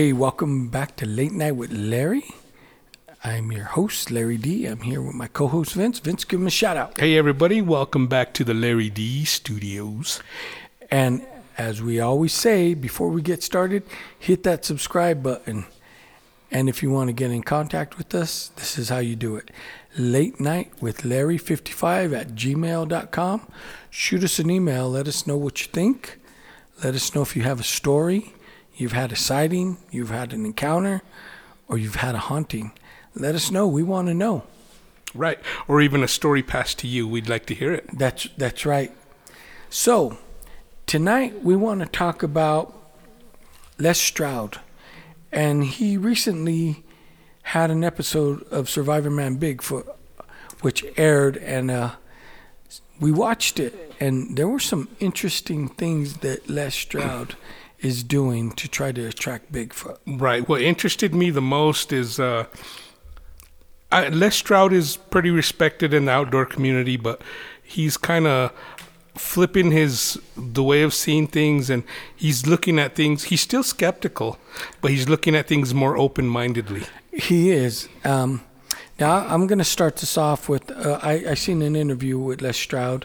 Hey, 0.00 0.14
welcome 0.14 0.68
back 0.68 0.96
to 0.96 1.04
Late 1.04 1.32
Night 1.32 1.56
with 1.56 1.70
Larry. 1.70 2.24
I'm 3.22 3.52
your 3.52 3.66
host, 3.66 4.10
Larry 4.10 4.38
D. 4.38 4.64
I'm 4.64 4.80
here 4.80 5.02
with 5.02 5.14
my 5.14 5.26
co 5.26 5.46
host, 5.46 5.74
Vince. 5.74 5.98
Vince, 5.98 6.24
give 6.24 6.40
him 6.40 6.46
a 6.46 6.50
shout 6.50 6.78
out. 6.78 6.98
Hey, 6.98 7.18
everybody, 7.18 7.60
welcome 7.60 8.06
back 8.06 8.32
to 8.32 8.42
the 8.42 8.54
Larry 8.54 8.88
D 8.88 9.26
Studios. 9.26 10.22
And 10.90 11.26
as 11.58 11.82
we 11.82 12.00
always 12.00 12.32
say, 12.32 12.72
before 12.72 13.10
we 13.10 13.20
get 13.20 13.42
started, 13.42 13.82
hit 14.18 14.42
that 14.44 14.64
subscribe 14.64 15.22
button. 15.22 15.66
And 16.50 16.70
if 16.70 16.82
you 16.82 16.90
want 16.90 17.08
to 17.08 17.12
get 17.12 17.30
in 17.30 17.42
contact 17.42 17.98
with 17.98 18.14
us, 18.14 18.52
this 18.56 18.78
is 18.78 18.88
how 18.88 19.00
you 19.00 19.16
do 19.16 19.36
it. 19.36 19.50
Late 19.98 20.40
night 20.40 20.72
with 20.80 21.02
Larry55 21.02 22.18
at 22.18 22.28
gmail.com. 22.28 23.52
Shoot 23.90 24.24
us 24.24 24.38
an 24.38 24.50
email. 24.50 24.88
Let 24.88 25.06
us 25.06 25.26
know 25.26 25.36
what 25.36 25.60
you 25.60 25.66
think. 25.70 26.18
Let 26.82 26.94
us 26.94 27.14
know 27.14 27.20
if 27.20 27.36
you 27.36 27.42
have 27.42 27.60
a 27.60 27.64
story, 27.64 28.32
you've 28.76 28.92
had 28.92 29.12
a 29.12 29.16
sighting, 29.16 29.78
you've 29.90 30.10
had 30.10 30.32
an 30.32 30.44
encounter, 30.44 31.02
or 31.68 31.78
you've 31.78 31.96
had 31.96 32.14
a 32.14 32.18
haunting. 32.18 32.72
Let 33.14 33.34
us 33.34 33.50
know. 33.50 33.66
We 33.66 33.82
want 33.82 34.08
to 34.08 34.14
know. 34.14 34.44
Right. 35.14 35.38
Or 35.66 35.80
even 35.80 36.02
a 36.02 36.08
story 36.08 36.42
passed 36.42 36.78
to 36.80 36.86
you. 36.86 37.06
We'd 37.06 37.28
like 37.28 37.46
to 37.46 37.54
hear 37.54 37.72
it. 37.72 37.86
That's 37.92 38.28
that's 38.36 38.64
right. 38.64 38.92
So, 39.68 40.18
tonight 40.86 41.42
we 41.42 41.56
want 41.56 41.80
to 41.80 41.86
talk 41.86 42.22
about 42.22 42.74
Les 43.78 43.98
Stroud. 43.98 44.60
And 45.32 45.64
he 45.64 45.96
recently 45.96 46.84
had 47.42 47.70
an 47.70 47.84
episode 47.84 48.42
of 48.44 48.68
Survivor 48.68 49.10
Man 49.10 49.38
Bigfoot, 49.38 49.88
which 50.60 50.84
aired, 50.96 51.36
and 51.38 51.70
uh, 51.70 51.92
we 53.00 53.10
watched 53.10 53.58
it, 53.58 53.94
and 53.98 54.36
there 54.36 54.48
were 54.48 54.60
some 54.60 54.88
interesting 54.98 55.68
things 55.68 56.18
that 56.18 56.50
Les 56.50 56.74
Stroud 56.74 57.36
is 57.82 58.02
doing 58.02 58.52
to 58.52 58.68
try 58.68 58.92
to 58.92 59.06
attract 59.06 59.52
Bigfoot. 59.52 59.98
Right. 60.06 60.48
What 60.48 60.60
interested 60.60 61.14
me 61.14 61.30
the 61.30 61.40
most 61.40 61.92
is 61.92 62.20
uh, 62.20 62.44
I, 63.90 64.08
Les 64.08 64.34
Stroud 64.34 64.72
is 64.72 64.96
pretty 64.96 65.30
respected 65.30 65.94
in 65.94 66.04
the 66.04 66.12
outdoor 66.12 66.46
community, 66.46 66.96
but 66.96 67.22
he's 67.62 67.96
kind 67.96 68.26
of 68.26 68.52
flipping 69.16 69.70
his 69.70 70.20
the 70.36 70.62
way 70.62 70.82
of 70.82 70.94
seeing 70.94 71.26
things 71.26 71.68
and 71.68 71.82
he's 72.14 72.46
looking 72.46 72.78
at 72.78 72.94
things 72.94 73.24
he's 73.24 73.40
still 73.40 73.62
skeptical 73.62 74.38
but 74.80 74.92
he's 74.92 75.08
looking 75.08 75.34
at 75.34 75.48
things 75.48 75.74
more 75.74 75.96
open-mindedly 75.98 76.84
He 77.12 77.50
is. 77.50 77.88
Um, 78.04 78.42
now 78.98 79.26
I'm 79.26 79.46
going 79.46 79.58
to 79.58 79.64
start 79.64 79.96
this 79.96 80.16
off 80.16 80.48
with 80.48 80.70
uh, 80.70 81.00
I 81.02 81.12
I 81.30 81.34
seen 81.34 81.60
an 81.62 81.74
interview 81.74 82.18
with 82.18 82.40
Les 82.40 82.56
Stroud, 82.56 83.04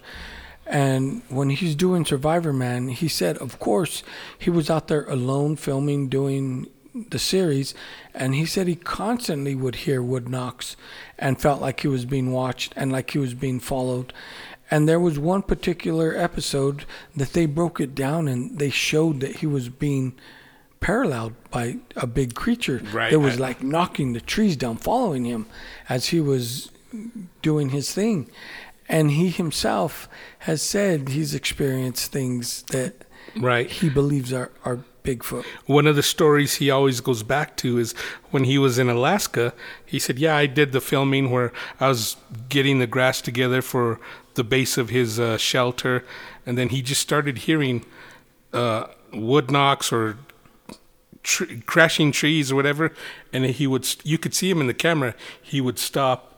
and 0.67 1.21
when 1.29 1.49
he's 1.51 1.75
doing 1.75 2.05
Survivor 2.05 2.51
Man, 2.53 2.87
he 2.89 3.07
said, 3.07 3.37
of 3.37 3.59
course, 3.59 4.03
he 4.37 4.49
was 4.49 4.69
out 4.69 4.87
there 4.87 5.05
alone 5.09 5.55
filming, 5.55 6.09
doing 6.09 6.67
the 7.09 7.19
series, 7.19 7.73
and 8.13 8.33
he 8.35 8.45
said 8.45 8.67
he 8.67 8.75
constantly 8.75 9.53
would 9.53 9.75
hear 9.75 10.01
wood 10.01 10.29
knocks, 10.29 10.75
and 11.19 11.39
felt 11.41 11.61
like 11.61 11.81
he 11.81 11.87
was 11.87 12.05
being 12.05 12.31
watched 12.31 12.73
and 12.75 12.91
like 12.91 13.11
he 13.11 13.19
was 13.19 13.33
being 13.33 13.59
followed. 13.59 14.13
And 14.71 14.89
there 14.89 14.99
was 14.99 15.19
one 15.19 15.43
particular 15.43 16.15
episode 16.17 16.85
that 17.15 17.33
they 17.33 17.45
broke 17.45 17.79
it 17.79 17.93
down 17.93 18.27
and 18.27 18.57
they 18.57 18.69
showed 18.71 19.19
that 19.19 19.37
he 19.37 19.45
was 19.45 19.69
being 19.69 20.13
paralleled 20.79 21.33
by 21.51 21.77
a 21.95 22.07
big 22.07 22.33
creature 22.33 22.81
Right. 22.91 23.11
that 23.11 23.19
was 23.19 23.39
like 23.39 23.61
knocking 23.61 24.13
the 24.13 24.21
trees 24.21 24.55
down, 24.55 24.77
following 24.77 25.25
him 25.25 25.45
as 25.89 26.07
he 26.07 26.19
was 26.19 26.71
doing 27.41 27.69
his 27.69 27.93
thing. 27.93 28.29
And 28.87 29.11
he 29.11 29.29
himself 29.29 30.07
has 30.39 30.61
said 30.61 31.09
he's 31.09 31.33
experienced 31.33 32.11
things 32.11 32.63
that 32.69 32.93
right 33.37 33.69
he 33.69 33.89
believes 33.89 34.31
are, 34.31 34.51
are 34.63 34.79
Bigfoot. 35.03 35.45
One 35.67 35.85
of 35.87 35.95
the 35.95 36.03
stories 36.03 36.55
he 36.55 36.69
always 36.71 36.99
goes 36.99 37.21
back 37.23 37.57
to 37.57 37.77
is 37.77 37.93
when 38.31 38.43
he 38.43 38.57
was 38.57 38.79
in 38.79 38.89
Alaska. 38.89 39.53
He 39.85 39.99
said, 39.99 40.17
"Yeah, 40.19 40.35
I 40.35 40.47
did 40.47 40.71
the 40.71 40.81
filming 40.81 41.29
where 41.31 41.53
I 41.79 41.87
was 41.89 42.17
getting 42.49 42.79
the 42.79 42.87
grass 42.87 43.21
together 43.21 43.61
for 43.61 43.99
the 44.33 44.43
base 44.43 44.77
of 44.79 44.89
his 44.89 45.19
uh, 45.19 45.37
shelter, 45.37 46.03
and 46.45 46.57
then 46.57 46.69
he 46.69 46.81
just 46.81 47.01
started 47.01 47.39
hearing 47.39 47.85
uh, 48.51 48.87
wood 49.13 49.51
knocks 49.51 49.91
or 49.93 50.17
tr- 51.23 51.45
crashing 51.65 52.11
trees 52.11 52.51
or 52.51 52.55
whatever, 52.55 52.91
and 53.31 53.45
he 53.45 53.67
would. 53.67 53.85
st- 53.85 54.05
You 54.05 54.17
could 54.17 54.33
see 54.33 54.49
him 54.49 54.59
in 54.59 54.67
the 54.67 54.73
camera. 54.73 55.13
He 55.41 55.61
would 55.61 55.77
stop." 55.79 56.34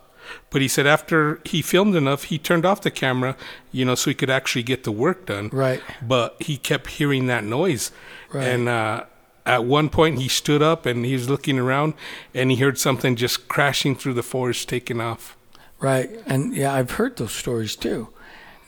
But 0.49 0.61
he 0.61 0.67
said 0.67 0.87
after 0.87 1.39
he 1.45 1.61
filmed 1.61 1.95
enough, 1.95 2.25
he 2.25 2.37
turned 2.37 2.65
off 2.65 2.81
the 2.81 2.91
camera, 2.91 3.35
you 3.71 3.85
know, 3.85 3.95
so 3.95 4.09
he 4.09 4.15
could 4.15 4.29
actually 4.29 4.63
get 4.63 4.83
the 4.83 4.91
work 4.91 5.25
done 5.25 5.49
Right. 5.51 5.81
but 6.01 6.35
he 6.41 6.57
kept 6.57 6.87
hearing 6.91 7.27
that 7.27 7.43
noise. 7.43 7.91
Right. 8.31 8.47
And 8.47 8.67
uh, 8.69 9.05
at 9.45 9.63
one 9.65 9.89
point, 9.89 10.19
he 10.19 10.27
stood 10.27 10.61
up 10.61 10.85
and 10.85 11.05
he 11.05 11.13
was 11.13 11.29
looking 11.29 11.57
around, 11.59 11.93
and 12.33 12.51
he 12.51 12.57
heard 12.57 12.77
something 12.77 13.15
just 13.15 13.47
crashing 13.47 13.95
through 13.95 14.13
the 14.13 14.23
forest, 14.23 14.67
taking 14.69 14.99
off. 15.01 15.37
Right. 15.79 16.09
And 16.25 16.55
yeah, 16.55 16.73
I've 16.73 16.91
heard 16.91 17.17
those 17.17 17.31
stories 17.33 17.75
too. 17.75 18.09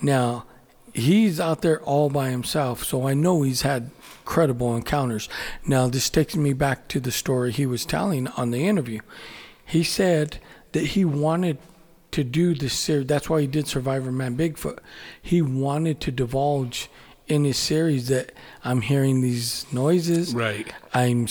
Now, 0.02 0.46
he's 0.94 1.40
out 1.40 1.62
there 1.62 1.82
all 1.82 2.10
by 2.10 2.30
himself, 2.30 2.84
so 2.84 3.08
I 3.08 3.14
know 3.14 3.42
he's 3.42 3.64
had 3.64 3.92
credible 4.26 4.76
encounters. 4.76 5.28
Now, 5.66 5.88
this 5.88 6.10
takes 6.10 6.36
me 6.36 6.54
back 6.54 6.88
to 6.90 7.00
the 7.00 7.12
story 7.12 7.52
he 7.52 7.66
was 7.66 7.84
telling 7.86 8.28
on 8.30 8.52
the 8.52 8.68
interview. 8.68 9.00
He 9.66 9.84
said 9.84 10.40
that 10.72 10.88
he 10.88 11.06
wanted 11.06 11.58
to 12.12 12.24
do 12.24 12.54
this 12.56 12.74
series. 12.74 13.08
That's 13.08 13.30
why 13.30 13.42
he 13.42 13.48
did 13.48 13.68
Survivor 13.68 14.12
Man 14.12 14.36
Bigfoot. 14.38 14.80
He 15.22 15.42
wanted 15.42 16.00
to 16.02 16.12
divulge 16.12 16.90
in 17.28 17.44
his 17.44 17.58
series 17.58 18.08
that 18.08 18.32
I'm 18.64 18.82
hearing 18.82 19.22
these 19.22 19.66
noises. 19.72 20.34
Right. 20.34 20.74
I'm 20.94 21.28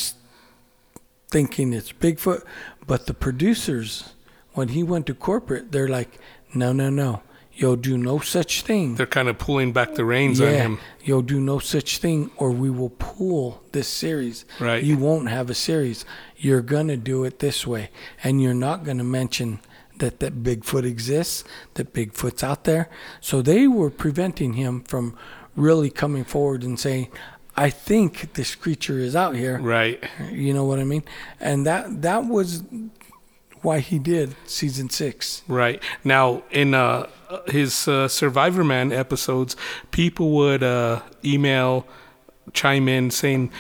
thinking 1.29 1.73
it's 1.73 1.93
Bigfoot, 1.93 2.45
but 2.87 3.07
the 3.07 3.15
producers, 3.15 4.15
when 4.53 4.69
he 4.69 4.83
went 4.83 5.07
to 5.07 5.15
corporate, 5.15 5.73
they're 5.73 5.89
like, 5.89 6.19
no, 6.55 6.73
no, 6.73 6.89
no, 6.89 7.23
you'll 7.59 7.77
do 7.77 7.99
no 7.99 8.21
such 8.21 8.63
thing. 8.63 8.95
They're 8.95 9.07
kind 9.07 9.29
of 9.29 9.37
pulling 9.37 9.73
back 9.73 9.95
the 9.97 10.05
reins 10.05 10.41
on 10.41 10.49
him. 10.49 10.79
you'll 11.03 11.23
do 11.23 11.41
no 11.41 11.59
such 11.59 11.99
thing, 11.99 12.31
or 12.37 12.51
we 12.53 12.71
will 12.71 12.91
pull 12.91 13.63
this 13.73 13.89
series. 13.89 14.45
Right. 14.61 14.83
You 14.83 14.97
won't 14.97 15.29
have 15.29 15.51
a 15.51 15.55
series. 15.55 16.05
You're 16.37 16.63
gonna 16.63 16.97
do 16.97 17.25
it 17.25 17.41
this 17.41 17.67
way, 17.67 17.91
and 18.23 18.41
you're 18.41 18.55
not 18.55 18.85
gonna 18.85 19.05
mention 19.05 19.59
that 19.99 20.21
that 20.21 20.45
Bigfoot 20.45 20.85
exists, 20.85 21.43
that 21.75 21.93
Bigfoot's 21.93 22.45
out 22.45 22.63
there. 22.63 22.89
So 23.21 23.43
they 23.43 23.67
were 23.67 23.91
preventing 23.91 24.53
him 24.53 24.85
from 24.85 25.17
really 25.57 25.91
coming 25.91 26.23
forward 26.23 26.63
and 26.63 26.79
saying, 26.79 27.09
"I 27.57 27.71
think 27.71 28.35
this 28.35 28.55
creature 28.55 29.01
is 29.01 29.17
out 29.17 29.35
here." 29.35 29.59
Right. 29.59 30.01
You 30.31 30.55
know 30.55 30.65
what 30.65 30.79
I 30.79 30.85
mean? 30.85 31.03
And 31.41 31.67
that 31.67 32.03
that 32.03 32.27
was 32.27 32.63
why 33.63 33.81
he 33.81 33.99
did 33.99 34.35
season 34.47 34.91
six. 34.91 35.43
Right. 35.49 35.83
Now, 36.05 36.43
in 36.51 36.75
uh, 36.75 37.09
his 37.47 37.87
uh, 37.89 38.09
Survivor 38.09 38.65
Man 38.65 38.93
episodes, 38.93 39.57
people 39.91 40.31
would 40.33 40.63
uh, 40.63 41.01
email, 41.25 41.87
chime 42.53 42.89
in 42.89 43.11
saying 43.11 43.51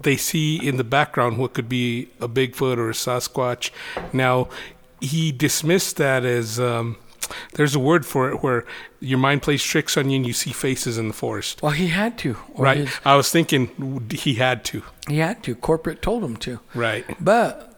they 0.00 0.16
see 0.16 0.56
in 0.56 0.76
the 0.76 0.84
background 0.84 1.38
what 1.38 1.54
could 1.54 1.68
be 1.68 2.08
a 2.20 2.28
Bigfoot 2.28 2.76
or 2.78 2.90
a 2.90 2.92
Sasquatch. 2.92 3.70
Now, 4.12 4.48
he 5.00 5.32
dismissed 5.32 5.96
that 5.96 6.24
as 6.24 6.60
um, 6.60 6.96
there's 7.54 7.74
a 7.74 7.78
word 7.78 8.04
for 8.04 8.28
it 8.30 8.42
where 8.42 8.64
your 9.00 9.18
mind 9.18 9.42
plays 9.42 9.62
tricks 9.62 9.96
on 9.96 10.10
you 10.10 10.16
and 10.16 10.26
you 10.26 10.32
see 10.32 10.52
faces 10.52 10.98
in 10.98 11.08
the 11.08 11.14
forest. 11.14 11.62
Well, 11.62 11.72
he 11.72 11.88
had 11.88 12.18
to. 12.18 12.36
Right. 12.56 12.78
his- 12.78 13.00
I 13.04 13.16
was 13.16 13.30
thinking 13.30 14.06
he 14.10 14.34
had 14.34 14.64
to. 14.66 14.82
he 15.08 15.18
had 15.18 15.42
to. 15.44 15.54
Corporate 15.54 16.02
told 16.02 16.22
him 16.22 16.36
to. 16.38 16.60
Right. 16.74 17.04
But 17.18 17.75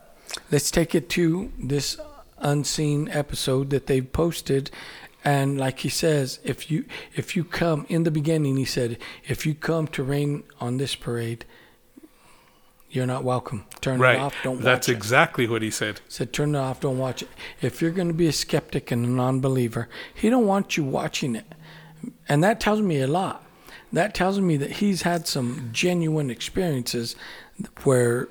let's 0.51 0.71
take 0.71 0.95
it 0.95 1.09
to 1.11 1.53
this 1.59 1.99
unseen 2.39 3.09
episode 3.11 3.71
that 3.71 3.87
they've 3.87 4.13
posted. 4.13 4.71
And 5.25 5.59
like 5.59 5.81
he 5.81 5.89
says, 5.89 6.39
if 6.45 6.71
you 6.71 6.85
if 7.15 7.35
you 7.37 7.45
come 7.45 7.85
in 7.89 8.05
the 8.05 8.11
beginning, 8.11 8.57
he 8.57 8.65
said, 8.65 8.99
if 9.27 9.45
you 9.45 9.55
come 9.55 9.89
to 9.89 10.03
rain 10.03 10.45
on 10.61 10.77
this 10.79 10.95
parade, 10.95 11.45
you're 12.91 13.07
not 13.07 13.25
welcome. 13.25 13.65
Turn 13.81 14.01
Right. 14.01 14.17
it 14.17 14.21
off. 14.21 14.35
Don't 14.43 14.57
That's 14.57 14.65
watch 14.65 14.65
it. 14.65 14.71
That's 14.71 14.89
exactly 14.89 15.47
what 15.47 15.61
he 15.63 15.71
said. 15.71 16.01
said 16.09 16.33
turn 16.33 16.55
it 16.55 16.59
off 16.59 16.81
don't 16.81 16.99
watch 16.99 17.23
it 17.23 17.29
if 17.61 17.83
you're 17.83 17.91
going 17.91 18.09
to 18.09 18.15
be 18.15 18.27
a 18.29 18.33
skeptic 18.33 18.91
and 18.91 19.05
a 19.05 19.09
non-believer 19.09 19.89
he 20.15 20.31
don't 20.31 20.47
want 20.47 20.77
you 20.77 20.85
watching 20.85 21.35
it 21.37 21.45
and 22.29 22.43
that 22.43 22.61
tells 22.61 22.81
me 22.81 23.01
a 23.01 23.07
lot 23.07 23.45
that 23.93 24.15
tells 24.15 24.41
me 24.41 24.57
that 24.57 24.71
he's 24.73 25.03
had 25.03 25.27
some 25.27 25.69
genuine 25.73 26.31
experiences 26.31 27.15
where 27.85 28.29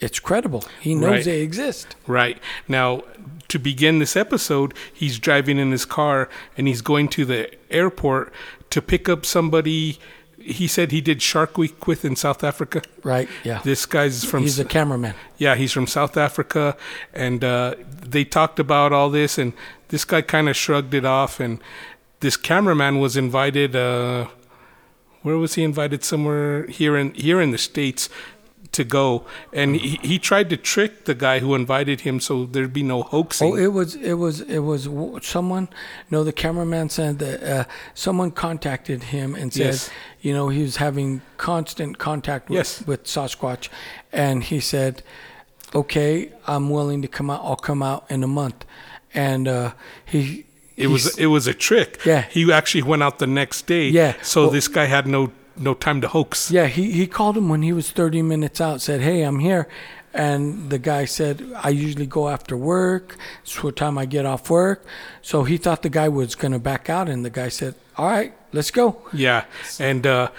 it's 0.00 0.20
credible 0.20 0.64
he 0.80 0.94
knows 0.94 1.10
Right. 1.10 1.24
they 1.24 1.40
exist 1.40 1.96
Right. 2.06 2.38
Now, 2.66 3.02
to 3.48 3.58
begin 3.58 3.98
this 3.98 4.14
episode, 4.16 4.74
he's 4.92 5.18
driving 5.18 5.58
in 5.58 5.70
his 5.72 5.84
car 5.86 6.28
and 6.56 6.68
he's 6.68 6.82
going 6.82 7.08
to 7.08 7.24
the 7.24 7.50
airport 7.70 8.32
to 8.70 8.82
pick 8.82 9.08
up 9.08 9.24
somebody 9.24 9.98
he 10.40 10.66
said 10.68 10.92
he 10.92 11.00
did 11.00 11.20
Shark 11.20 11.58
Week 11.58 11.86
with 11.86 12.04
in 12.04 12.14
South 12.16 12.42
Africa. 12.44 12.80
right 13.02 13.28
yeah 13.44 13.60
This 13.64 13.84
guy's 13.86 14.24
from 14.24 14.42
he's 14.42 14.58
a 14.58 14.64
cameraman 14.64 15.14
yeah, 15.36 15.54
he's 15.56 15.72
from 15.72 15.86
South 15.86 16.16
Africa, 16.16 16.76
and 17.12 17.44
uh, 17.44 17.74
they 18.14 18.24
talked 18.24 18.58
about 18.58 18.92
all 18.92 19.08
this, 19.10 19.38
and 19.38 19.52
this 19.88 20.04
guy 20.04 20.20
kind 20.22 20.48
of 20.48 20.56
shrugged 20.56 20.92
it 20.94 21.04
off, 21.04 21.38
and 21.40 21.60
this 22.20 22.36
cameraman 22.36 22.98
was 22.98 23.16
invited. 23.16 23.76
Uh, 23.76 24.26
where 25.22 25.36
was 25.38 25.54
he 25.54 25.62
invited? 25.64 26.02
Somewhere 26.04 26.66
here 26.66 26.96
in 26.96 27.14
here 27.14 27.40
in 27.40 27.50
the 27.52 27.58
states 27.58 28.08
to 28.78 28.84
go, 28.84 29.24
and 29.52 29.76
he, 29.76 29.98
he 30.10 30.18
tried 30.18 30.48
to 30.50 30.56
trick 30.56 31.04
the 31.04 31.14
guy 31.14 31.38
who 31.40 31.54
invited 31.54 32.00
him 32.00 32.18
so 32.20 32.32
there'd 32.52 32.72
be 32.72 32.82
no 32.82 33.02
hoaxing. 33.02 33.52
Oh, 33.52 33.56
it 33.56 33.72
was 33.78 33.94
it 33.96 34.14
was 34.24 34.40
it 34.40 34.60
was 34.70 34.88
someone. 35.26 35.68
No, 36.10 36.24
the 36.24 36.32
cameraman 36.32 36.88
said 36.88 37.18
that 37.18 37.38
uh, 37.42 37.64
someone 37.94 38.30
contacted 38.30 39.00
him 39.14 39.34
and 39.34 39.52
said, 39.52 39.66
Yes. 39.74 39.90
you 40.24 40.32
know, 40.36 40.48
he 40.48 40.62
was 40.62 40.76
having 40.76 41.20
constant 41.36 41.98
contact 41.98 42.48
with, 42.48 42.56
Yes. 42.56 42.86
with 42.86 43.04
Sasquatch, 43.04 43.68
and 44.12 44.42
he 44.44 44.58
said, 44.60 45.02
"Okay, 45.74 46.32
I'm 46.46 46.70
willing 46.70 47.02
to 47.02 47.08
come 47.08 47.30
out. 47.30 47.40
I'll 47.44 47.56
come 47.70 47.82
out 47.82 48.04
in 48.10 48.22
a 48.22 48.28
month." 48.28 48.64
And 49.14 49.48
uh, 49.48 49.72
he 50.04 50.44
It 50.76 50.86
was 50.88 51.18
it 51.18 51.26
was 51.26 51.46
a 51.46 51.54
trick. 51.54 51.98
Yeah. 52.06 52.22
He 52.30 52.52
actually 52.52 52.82
went 52.84 53.02
out 53.02 53.18
the 53.18 53.26
next 53.26 53.66
day. 53.66 53.88
Yeah. 53.90 54.12
So 54.22 54.42
Well- 54.42 54.50
this 54.50 54.68
guy 54.68 54.86
had 54.86 55.06
no 55.06 55.30
no 55.58 55.74
time 55.74 56.00
to 56.00 56.08
hoax. 56.08 56.50
Yeah, 56.50 56.66
he, 56.66 56.92
he 56.92 57.06
called 57.06 57.36
him 57.36 57.48
when 57.48 57.62
he 57.62 57.72
was 57.72 57.90
30 57.90 58.22
minutes 58.22 58.60
out, 58.60 58.80
said, 58.80 59.00
Hey, 59.00 59.22
I'm 59.22 59.38
here. 59.38 59.68
And 60.14 60.70
the 60.70 60.78
guy 60.78 61.04
said, 61.04 61.52
I 61.56 61.68
usually 61.68 62.06
go 62.06 62.28
after 62.28 62.56
work. 62.56 63.16
It's 63.42 63.62
what 63.62 63.76
time 63.76 63.98
I 63.98 64.06
get 64.06 64.24
off 64.24 64.48
work. 64.48 64.84
So 65.22 65.44
he 65.44 65.58
thought 65.58 65.82
the 65.82 65.90
guy 65.90 66.08
was 66.08 66.34
going 66.34 66.52
to 66.52 66.58
back 66.58 66.88
out. 66.88 67.08
And 67.08 67.24
the 67.24 67.30
guy 67.30 67.48
said, 67.48 67.74
All 67.96 68.06
right, 68.08 68.32
let's 68.52 68.70
go. 68.70 69.02
Yeah. 69.12 69.44
And 69.78 70.06
uh 70.06 70.30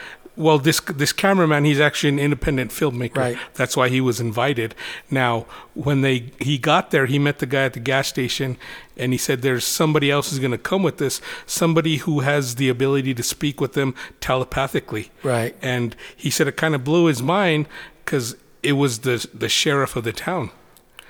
well 0.45 0.57
this 0.57 0.80
this 1.01 1.13
cameraman 1.13 1.65
he's 1.65 1.80
actually 1.81 2.09
an 2.15 2.19
independent 2.19 2.71
filmmaker. 2.71 3.18
Right. 3.18 3.38
That's 3.59 3.75
why 3.77 3.89
he 3.89 4.01
was 4.01 4.19
invited. 4.19 4.74
Now, 5.12 5.45
when 5.75 6.01
they 6.01 6.31
he 6.39 6.57
got 6.57 6.89
there, 6.91 7.06
he 7.06 7.19
met 7.19 7.38
the 7.39 7.45
guy 7.56 7.63
at 7.65 7.74
the 7.74 7.80
gas 7.91 8.07
station 8.07 8.57
and 8.97 9.12
he 9.12 9.18
said 9.19 9.41
there's 9.41 9.65
somebody 9.65 10.09
else 10.09 10.30
who's 10.30 10.39
going 10.39 10.57
to 10.59 10.69
come 10.71 10.81
with 10.83 10.97
this, 10.97 11.21
somebody 11.45 11.97
who 11.97 12.21
has 12.21 12.56
the 12.56 12.69
ability 12.69 13.13
to 13.13 13.24
speak 13.24 13.59
with 13.62 13.74
them 13.74 13.94
telepathically. 14.21 15.12
Right. 15.24 15.56
And 15.62 15.95
he 16.15 16.30
said 16.30 16.47
it 16.47 16.57
kind 16.57 16.75
of 16.75 16.83
blew 16.83 17.06
his 17.06 17.21
mind 17.21 17.68
cuz 18.06 18.35
it 18.63 18.74
was 18.74 19.00
the 19.00 19.18
the 19.33 19.50
sheriff 19.50 19.95
of 19.95 20.03
the 20.03 20.13
town. 20.13 20.51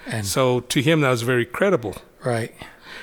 And 0.05 0.25
So 0.25 0.61
to 0.73 0.81
him 0.81 1.01
that 1.01 1.09
was 1.11 1.21
very 1.21 1.45
credible. 1.45 1.95
right. 2.25 2.53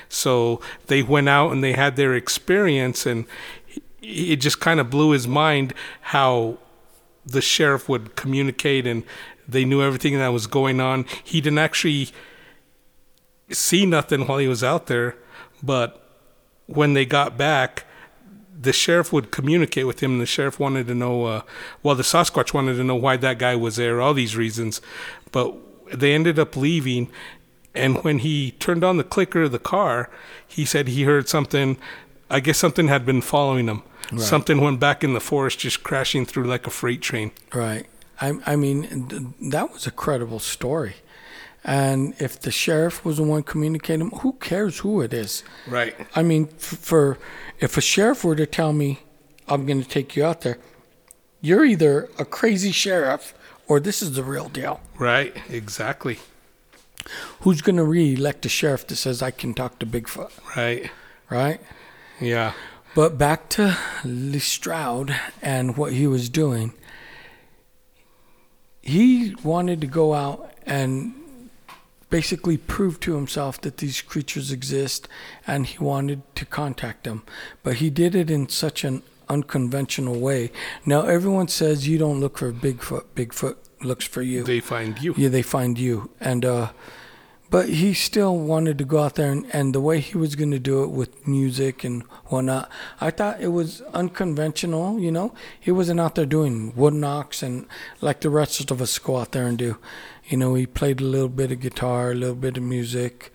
So 0.09 0.61
they 0.87 1.01
went 1.03 1.27
out 1.29 1.51
and 1.51 1.61
they 1.63 1.73
had 1.73 1.95
their 1.95 2.13
experience, 2.15 3.05
and 3.05 3.25
it 4.01 4.37
just 4.37 4.59
kind 4.59 4.79
of 4.79 4.89
blew 4.89 5.11
his 5.11 5.27
mind 5.27 5.73
how 6.01 6.57
the 7.25 7.41
sheriff 7.41 7.89
would 7.89 8.15
communicate 8.15 8.87
and 8.87 9.03
they 9.47 9.65
knew 9.65 9.81
everything 9.81 10.17
that 10.17 10.27
was 10.29 10.47
going 10.47 10.79
on. 10.79 11.05
He 11.23 11.41
didn't 11.41 11.59
actually 11.59 12.09
see 13.49 13.85
nothing 13.85 14.27
while 14.27 14.37
he 14.37 14.47
was 14.47 14.63
out 14.63 14.87
there, 14.87 15.15
but 15.63 16.03
when 16.65 16.93
they 16.93 17.05
got 17.05 17.37
back, 17.37 17.85
the 18.59 18.73
sheriff 18.73 19.13
would 19.13 19.31
communicate 19.31 19.87
with 19.87 20.01
him. 20.01 20.13
And 20.13 20.21
the 20.21 20.25
sheriff 20.25 20.59
wanted 20.59 20.87
to 20.87 20.95
know, 20.95 21.25
uh, 21.25 21.41
well, 21.83 21.95
the 21.95 22.03
Sasquatch 22.03 22.53
wanted 22.53 22.75
to 22.75 22.83
know 22.83 22.95
why 22.95 23.17
that 23.17 23.39
guy 23.39 23.55
was 23.55 23.77
there, 23.77 24.01
all 24.01 24.13
these 24.13 24.35
reasons. 24.35 24.81
But 25.31 25.55
they 25.93 26.13
ended 26.13 26.39
up 26.39 26.55
leaving. 26.55 27.09
And 27.73 28.03
when 28.03 28.19
he 28.19 28.51
turned 28.51 28.83
on 28.83 28.97
the 28.97 29.03
clicker 29.03 29.43
of 29.43 29.51
the 29.51 29.59
car, 29.59 30.09
he 30.45 30.65
said 30.65 30.87
he 30.87 31.03
heard 31.03 31.29
something. 31.29 31.77
I 32.29 32.39
guess 32.39 32.57
something 32.57 32.87
had 32.87 33.05
been 33.05 33.21
following 33.21 33.67
him. 33.67 33.83
Something 34.17 34.61
went 34.61 34.79
back 34.79 35.03
in 35.03 35.13
the 35.13 35.19
forest, 35.19 35.59
just 35.59 35.83
crashing 35.83 36.25
through 36.25 36.45
like 36.45 36.65
a 36.65 36.69
freight 36.69 37.01
train. 37.01 37.31
Right. 37.53 37.85
I, 38.21 38.33
I 38.45 38.55
mean, 38.55 39.07
th- 39.09 39.21
that 39.51 39.71
was 39.73 39.85
a 39.85 39.91
credible 39.91 40.39
story. 40.39 40.95
And 41.63 42.13
if 42.19 42.39
the 42.39 42.51
sheriff 42.51 43.03
was 43.03 43.17
the 43.17 43.23
one 43.23 43.43
communicating, 43.43 44.09
who 44.11 44.33
cares 44.33 44.79
who 44.79 45.01
it 45.01 45.13
is? 45.13 45.43
Right. 45.67 45.93
I 46.15 46.23
mean, 46.23 46.47
f- 46.57 46.63
for 46.63 47.17
if 47.59 47.75
a 47.77 47.81
sheriff 47.81 48.23
were 48.23 48.35
to 48.37 48.45
tell 48.45 48.71
me, 48.71 48.99
I'm 49.49 49.65
going 49.65 49.81
to 49.83 49.87
take 49.89 50.15
you 50.15 50.23
out 50.25 50.41
there, 50.41 50.57
you're 51.41 51.65
either 51.65 52.09
a 52.17 52.23
crazy 52.25 52.71
sheriff 52.71 53.33
or 53.67 53.79
this 53.81 54.01
is 54.01 54.15
the 54.15 54.23
real 54.23 54.47
deal. 54.47 54.79
Right. 54.97 55.35
Exactly. 55.49 56.19
Who's 57.41 57.61
going 57.61 57.75
to 57.77 57.83
re-elect 57.83 58.45
a 58.45 58.49
sheriff 58.49 58.87
that 58.87 58.95
says 58.95 59.21
I 59.21 59.31
can 59.31 59.53
talk 59.53 59.79
to 59.79 59.85
Bigfoot, 59.85 60.31
Right. 60.55 60.89
right? 61.29 61.59
Yeah. 62.19 62.53
But 62.95 63.17
back 63.17 63.49
to 63.49 63.77
Les 64.03 64.39
Stroud 64.39 65.15
and 65.41 65.77
what 65.77 65.93
he 65.93 66.07
was 66.07 66.29
doing. 66.29 66.73
He 68.81 69.35
wanted 69.43 69.81
to 69.81 69.87
go 69.87 70.13
out 70.13 70.51
and 70.65 71.13
basically 72.09 72.57
prove 72.57 72.99
to 73.01 73.15
himself 73.15 73.59
that 73.61 73.77
these 73.77 74.01
creatures 74.01 74.51
exist 74.51 75.07
and 75.45 75.65
he 75.65 75.77
wanted 75.77 76.21
to 76.35 76.45
contact 76.45 77.03
them. 77.03 77.23
But 77.63 77.75
he 77.75 77.89
did 77.89 78.15
it 78.15 78.31
in 78.31 78.49
such 78.49 78.83
an 78.83 79.03
unconventional 79.29 80.19
way. 80.19 80.51
Now, 80.85 81.01
everyone 81.01 81.49
says 81.49 81.87
you 81.87 81.97
don't 81.97 82.19
look 82.19 82.37
for 82.37 82.51
Bigfoot, 82.53 83.05
Bigfoot 83.13 83.57
looks 83.81 84.05
for 84.05 84.21
you. 84.21 84.43
They 84.43 84.61
find 84.61 84.99
you. 85.01 85.13
Yeah, 85.17 85.29
they 85.29 85.41
find 85.41 85.77
you. 85.77 86.09
And 86.19 86.45
uh 86.45 86.69
but 87.49 87.69
he 87.69 87.93
still 87.93 88.37
wanted 88.37 88.77
to 88.77 88.85
go 88.85 88.99
out 88.99 89.15
there 89.15 89.31
and, 89.31 89.45
and 89.53 89.73
the 89.73 89.81
way 89.81 89.99
he 89.99 90.17
was 90.17 90.35
gonna 90.35 90.59
do 90.59 90.83
it 90.83 90.89
with 90.89 91.27
music 91.27 91.83
and 91.83 92.03
whatnot, 92.27 92.69
I 92.99 93.11
thought 93.11 93.41
it 93.41 93.49
was 93.49 93.81
unconventional, 93.93 94.99
you 94.99 95.11
know. 95.11 95.33
He 95.59 95.71
wasn't 95.71 95.99
out 95.99 96.15
there 96.15 96.25
doing 96.25 96.73
wood 96.75 96.93
knocks 96.93 97.41
and 97.41 97.65
like 98.01 98.21
the 98.21 98.29
rest 98.29 98.71
of 98.71 98.81
us 98.81 98.97
go 98.99 99.17
out 99.17 99.31
there 99.31 99.47
and 99.47 99.57
do. 99.57 99.77
You 100.27 100.37
know, 100.37 100.55
he 100.55 100.65
played 100.65 100.99
a 100.99 101.05
little 101.05 101.29
bit 101.29 101.51
of 101.51 101.61
guitar, 101.61 102.11
a 102.11 102.15
little 102.15 102.35
bit 102.35 102.57
of 102.57 102.63
music. 102.63 103.31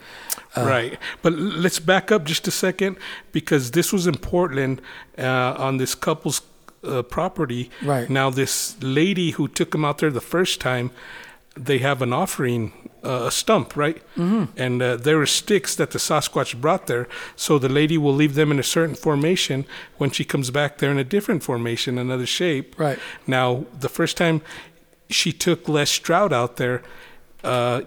Uh, 0.54 0.64
right. 0.66 0.98
But 1.22 1.32
let's 1.32 1.78
back 1.78 2.12
up 2.12 2.24
just 2.24 2.46
a 2.46 2.50
second 2.50 2.98
because 3.32 3.70
this 3.70 3.92
was 3.92 4.06
in 4.06 4.16
Portland 4.16 4.82
uh, 5.16 5.54
on 5.56 5.78
this 5.78 5.94
couple's 5.94 6.42
uh, 6.84 7.02
property. 7.02 7.70
Right. 7.82 8.10
Now, 8.10 8.28
this 8.28 8.76
lady 8.82 9.30
who 9.30 9.48
took 9.48 9.74
him 9.74 9.84
out 9.84 9.98
there 9.98 10.10
the 10.10 10.20
first 10.20 10.60
time, 10.60 10.90
they 11.56 11.78
have 11.78 12.02
an 12.02 12.12
offering, 12.12 12.72
uh, 13.04 13.24
a 13.26 13.30
stump, 13.30 13.76
right? 13.76 13.96
Mm-hmm. 14.16 14.44
And 14.56 14.82
uh, 14.82 14.96
there 14.96 15.20
are 15.20 15.26
sticks 15.26 15.74
that 15.76 15.90
the 15.90 15.98
Sasquatch 15.98 16.60
brought 16.60 16.86
there. 16.86 17.08
So 17.36 17.58
the 17.58 17.68
lady 17.68 17.98
will 17.98 18.14
leave 18.14 18.34
them 18.34 18.50
in 18.50 18.58
a 18.58 18.62
certain 18.62 18.94
formation. 18.94 19.64
When 19.98 20.10
she 20.10 20.24
comes 20.24 20.50
back, 20.50 20.78
they're 20.78 20.90
in 20.90 20.98
a 20.98 21.04
different 21.04 21.42
formation, 21.42 21.98
another 21.98 22.26
shape. 22.26 22.78
Right. 22.78 22.98
Now, 23.26 23.66
the 23.78 23.88
first 23.88 24.16
time 24.16 24.42
she 25.10 25.32
took 25.32 25.68
Les 25.68 25.90
Stroud 25.90 26.32
out 26.32 26.56
there, 26.56 26.82
uh, 27.44 27.82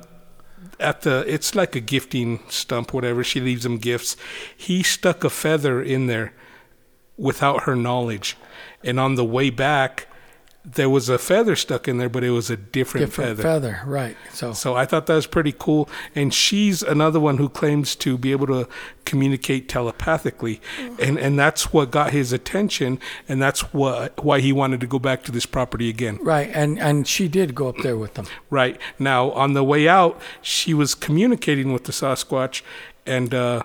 at 0.79 1.01
the 1.01 1.23
it's 1.27 1.55
like 1.55 1.75
a 1.75 1.79
gifting 1.79 2.41
stump, 2.49 2.93
whatever. 2.93 3.23
She 3.23 3.39
leaves 3.39 3.65
him 3.65 3.77
gifts. 3.77 4.17
He 4.55 4.83
stuck 4.83 5.23
a 5.23 5.29
feather 5.29 5.81
in 5.81 6.07
there 6.07 6.33
without 7.17 7.63
her 7.63 7.75
knowledge, 7.75 8.35
and 8.83 8.99
on 8.99 9.15
the 9.15 9.23
way 9.23 9.49
back, 9.49 10.07
there 10.65 10.89
was 10.89 11.09
a 11.09 11.17
feather 11.19 11.55
stuck 11.55 11.87
in 11.87 11.99
there, 11.99 12.09
but 12.09 12.23
it 12.23 12.31
was 12.31 12.49
a 12.49 12.57
different, 12.57 13.05
Different 13.07 13.37
feather. 13.37 13.43
feather, 13.43 13.81
right. 13.85 14.17
So 14.33 14.51
So 14.53 14.75
I 14.75 14.85
thought 14.85 15.05
that 15.05 15.13
was 15.15 15.27
pretty 15.27 15.51
cool. 15.57 15.87
And 16.15 16.33
she's 16.33 16.81
another 16.81 17.19
one 17.19 17.37
who 17.37 17.49
claims 17.49 17.95
to 17.97 18.17
be 18.17 18.31
able 18.31 18.47
to 18.47 18.67
communicate 19.05 19.69
telepathically, 19.69 20.59
and 20.99 21.19
and 21.19 21.37
that's 21.37 21.71
what 21.71 21.91
got 21.91 22.11
his 22.11 22.33
attention, 22.33 22.99
and 23.29 23.39
that's 23.39 23.73
what 23.73 24.23
why 24.23 24.39
he 24.39 24.51
wanted 24.51 24.79
to 24.81 24.87
go 24.87 24.97
back 24.97 25.23
to 25.25 25.31
this 25.31 25.45
property 25.45 25.87
again. 25.89 26.17
right, 26.23 26.49
and 26.53 26.79
and 26.79 27.07
she 27.07 27.27
did 27.27 27.53
go 27.53 27.67
up 27.69 27.77
there 27.83 27.97
with 27.97 28.15
them. 28.15 28.25
Right 28.49 28.81
now, 28.97 29.29
on 29.31 29.53
the 29.53 29.63
way 29.63 29.87
out, 29.87 30.19
she 30.41 30.73
was 30.73 30.95
communicating 30.95 31.71
with 31.73 31.83
the 31.83 31.91
Sasquatch, 31.91 32.63
and 33.05 33.33
uh, 33.35 33.61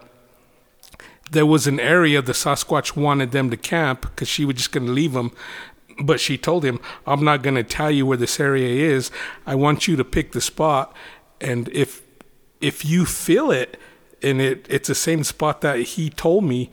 there 1.30 1.46
was 1.46 1.66
an 1.66 1.78
area 1.80 2.20
the 2.20 2.32
Sasquatch 2.32 2.96
wanted 2.96 3.30
them 3.30 3.50
to 3.50 3.56
camp 3.56 4.02
because 4.02 4.28
she 4.28 4.44
was 4.44 4.56
just 4.56 4.72
going 4.72 4.86
to 4.86 4.92
leave 4.92 5.12
them. 5.12 5.30
But 6.02 6.20
she 6.20 6.38
told 6.38 6.64
him, 6.64 6.80
"I'm 7.06 7.24
not 7.24 7.42
going 7.42 7.56
to 7.56 7.64
tell 7.64 7.90
you 7.90 8.06
where 8.06 8.16
this 8.16 8.40
area 8.40 8.94
is. 8.94 9.10
I 9.46 9.54
want 9.54 9.86
you 9.86 9.96
to 9.96 10.04
pick 10.04 10.32
the 10.32 10.40
spot, 10.40 10.94
and 11.40 11.68
if 11.68 12.02
if 12.60 12.84
you 12.84 13.04
feel 13.06 13.50
it, 13.50 13.78
and 14.22 14.40
it 14.40 14.66
it's 14.68 14.88
the 14.88 14.94
same 14.94 15.24
spot 15.24 15.60
that 15.60 15.78
he 15.80 16.10
told 16.10 16.44
me." 16.44 16.70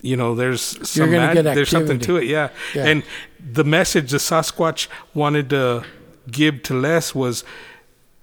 You 0.00 0.16
know, 0.16 0.34
there's 0.36 0.62
some 0.88 1.10
there's 1.10 1.70
something 1.70 1.98
to 2.00 2.16
it, 2.16 2.24
yeah. 2.24 2.50
Yeah. 2.72 2.86
And 2.86 3.02
the 3.40 3.64
message 3.64 4.12
the 4.12 4.18
Sasquatch 4.18 4.86
wanted 5.12 5.50
to 5.50 5.82
give 6.30 6.62
to 6.64 6.74
Les 6.74 7.14
was 7.16 7.42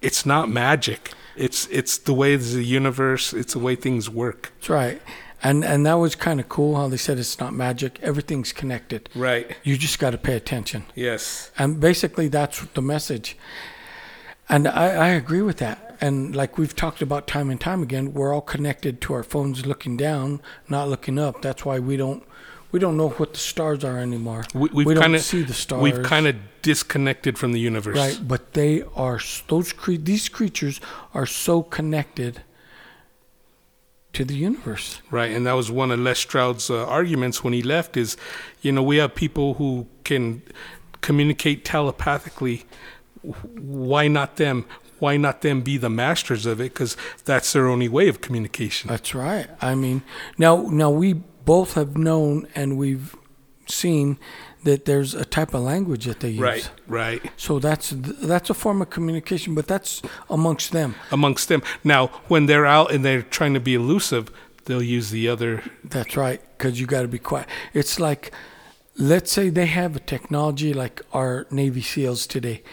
it's 0.01 0.25
not 0.25 0.49
magic. 0.49 1.11
It's 1.35 1.67
it's 1.67 1.97
the 1.97 2.13
way 2.13 2.35
the 2.37 2.63
universe, 2.63 3.33
it's 3.33 3.53
the 3.53 3.59
way 3.59 3.75
things 3.75 4.09
work. 4.09 4.53
That's 4.55 4.69
right. 4.69 5.01
And 5.45 5.63
and 5.63 5.85
that 5.85 5.93
was 5.93 6.15
kind 6.15 6.39
of 6.39 6.49
cool 6.49 6.75
how 6.75 6.87
they 6.87 6.97
said 6.97 7.19
it's 7.19 7.39
not 7.39 7.53
magic. 7.53 7.99
Everything's 8.01 8.51
connected. 8.51 9.09
Right. 9.13 9.55
You 9.63 9.77
just 9.77 9.99
got 9.99 10.09
to 10.09 10.17
pay 10.17 10.35
attention. 10.35 10.85
Yes. 10.95 11.51
And 11.59 11.79
basically, 11.79 12.27
that's 12.29 12.65
the 12.73 12.81
message. 12.81 13.37
And 14.49 14.67
I, 14.67 14.87
I 14.87 15.07
agree 15.09 15.43
with 15.43 15.57
that. 15.57 15.97
And 16.01 16.35
like 16.35 16.57
we've 16.57 16.75
talked 16.75 17.01
about 17.03 17.27
time 17.27 17.51
and 17.51 17.61
time 17.61 17.83
again, 17.83 18.13
we're 18.13 18.33
all 18.33 18.41
connected 18.41 19.01
to 19.01 19.13
our 19.13 19.21
phones 19.21 19.67
looking 19.67 19.95
down, 19.97 20.41
not 20.67 20.89
looking 20.89 21.19
up. 21.19 21.43
That's 21.43 21.63
why 21.63 21.77
we 21.77 21.95
don't 21.95 22.23
we 22.71 22.79
don't 22.79 22.97
know 22.97 23.09
what 23.09 23.33
the 23.33 23.39
stars 23.39 23.83
are 23.83 23.99
anymore. 23.99 24.45
We, 24.55 24.69
we've 24.73 24.87
we 24.87 24.93
don't 24.95 25.03
kind 25.03 25.15
of 25.15 25.21
see 25.21 25.43
the 25.43 25.53
stars. 25.53 25.83
We've 25.83 26.01
kind 26.01 26.25
of 26.25 26.37
disconnected 26.63 27.37
from 27.37 27.51
the 27.51 27.59
universe. 27.59 27.95
right, 27.95 28.19
but 28.27 28.53
they 28.53 28.81
are 28.95 29.19
those 29.47 29.73
cre- 29.73 29.93
these 30.11 30.27
creatures 30.27 30.81
are 31.13 31.27
so 31.27 31.61
connected 31.61 32.41
to 34.15 34.25
the 34.25 34.35
universe. 34.35 35.01
Right, 35.11 35.31
and 35.31 35.45
that 35.45 35.53
was 35.53 35.69
one 35.71 35.91
of 35.91 35.99
Les 35.99 36.17
Stroud's 36.17 36.69
uh, 36.69 36.85
arguments 36.85 37.43
when 37.43 37.53
he 37.53 37.61
left. 37.61 37.95
Is, 37.97 38.17
you 38.61 38.71
know, 38.71 38.83
we 38.83 38.97
have 38.97 39.15
people 39.15 39.55
who 39.55 39.87
can 40.03 40.41
communicate 41.01 41.63
telepathically, 41.63 42.65
why 43.21 44.07
not 44.07 44.37
them? 44.37 44.65
Why 44.99 45.17
not 45.17 45.41
them 45.41 45.61
be 45.61 45.77
the 45.77 45.89
masters 45.89 46.45
of 46.45 46.59
it? 46.59 46.73
Because 46.73 46.95
that's 47.25 47.51
their 47.53 47.67
only 47.67 47.89
way 47.89 48.07
of 48.07 48.21
communication. 48.21 48.89
That's 48.89 49.13
right. 49.13 49.47
I 49.61 49.75
mean, 49.75 50.03
now 50.37 50.67
now 50.71 50.89
we 50.89 51.13
both 51.13 51.73
have 51.73 51.97
known 51.97 52.47
and 52.55 52.77
we've 52.77 53.15
seen 53.67 54.17
that 54.63 54.85
there's 54.85 55.13
a 55.13 55.25
type 55.25 55.53
of 55.53 55.61
language 55.61 56.05
that 56.05 56.19
they 56.19 56.29
use. 56.29 56.39
Right, 56.39 56.69
right. 56.87 57.31
So 57.37 57.59
that's 57.59 57.93
that's 57.95 58.49
a 58.49 58.53
form 58.53 58.81
of 58.81 58.89
communication, 58.89 59.55
but 59.55 59.67
that's 59.67 60.01
amongst 60.29 60.71
them. 60.71 60.95
Amongst 61.11 61.49
them. 61.49 61.61
Now, 61.83 62.07
when 62.27 62.47
they're 62.47 62.65
out 62.65 62.91
and 62.91 63.05
they're 63.05 63.21
trying 63.21 63.53
to 63.53 63.59
be 63.59 63.75
elusive, 63.75 64.31
they'll 64.65 64.81
use 64.81 65.11
the 65.11 65.27
other. 65.27 65.63
That's 65.83 66.17
right, 66.17 66.41
because 66.57 66.79
you 66.79 66.87
got 66.87 67.03
to 67.03 67.07
be 67.07 67.19
quiet. 67.19 67.47
It's 67.73 67.99
like, 67.99 68.33
let's 68.97 69.31
say 69.31 69.49
they 69.49 69.67
have 69.67 69.95
a 69.95 69.99
technology 69.99 70.73
like 70.73 71.01
our 71.13 71.45
Navy 71.51 71.81
SEALs 71.81 72.25
today. 72.27 72.63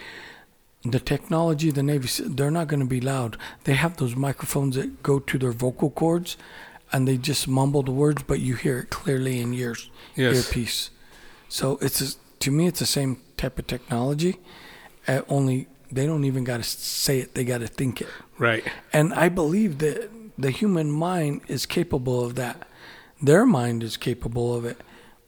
The 0.84 0.98
technology, 0.98 1.70
the 1.70 1.82
Navy, 1.82 2.08
they're 2.24 2.50
not 2.50 2.66
going 2.66 2.80
to 2.80 2.86
be 2.86 3.00
loud. 3.00 3.36
They 3.64 3.74
have 3.74 3.98
those 3.98 4.16
microphones 4.16 4.74
that 4.74 5.02
go 5.02 5.20
to 5.20 5.38
their 5.38 5.52
vocal 5.52 5.90
cords, 5.90 6.36
and 6.92 7.06
they 7.08 7.16
just 7.16 7.48
mumble 7.48 7.82
the 7.82 7.90
words, 7.92 8.22
but 8.22 8.40
you 8.40 8.54
hear 8.54 8.80
it 8.80 8.90
clearly 8.90 9.40
in 9.40 9.52
your 9.52 9.76
Yes. 10.14 10.36
earpiece. 10.36 10.90
So 11.48 11.78
it's 11.80 12.00
a, 12.00 12.16
to 12.40 12.50
me, 12.50 12.66
it's 12.66 12.80
the 12.80 12.86
same 12.86 13.18
type 13.36 13.58
of 13.58 13.66
technology. 13.66 14.38
Uh, 15.08 15.22
only 15.28 15.68
they 15.90 16.06
don't 16.06 16.24
even 16.24 16.44
got 16.44 16.58
to 16.58 16.62
say 16.64 17.18
it; 17.20 17.34
they 17.34 17.44
got 17.44 17.58
to 17.58 17.66
think 17.66 18.00
it. 18.00 18.08
Right. 18.38 18.64
And 18.92 19.12
I 19.14 19.28
believe 19.28 19.78
that 19.78 20.10
the 20.38 20.50
human 20.50 20.90
mind 20.90 21.42
is 21.48 21.66
capable 21.66 22.24
of 22.24 22.34
that. 22.36 22.66
Their 23.20 23.44
mind 23.46 23.82
is 23.82 23.96
capable 23.96 24.54
of 24.54 24.64
it. 24.64 24.78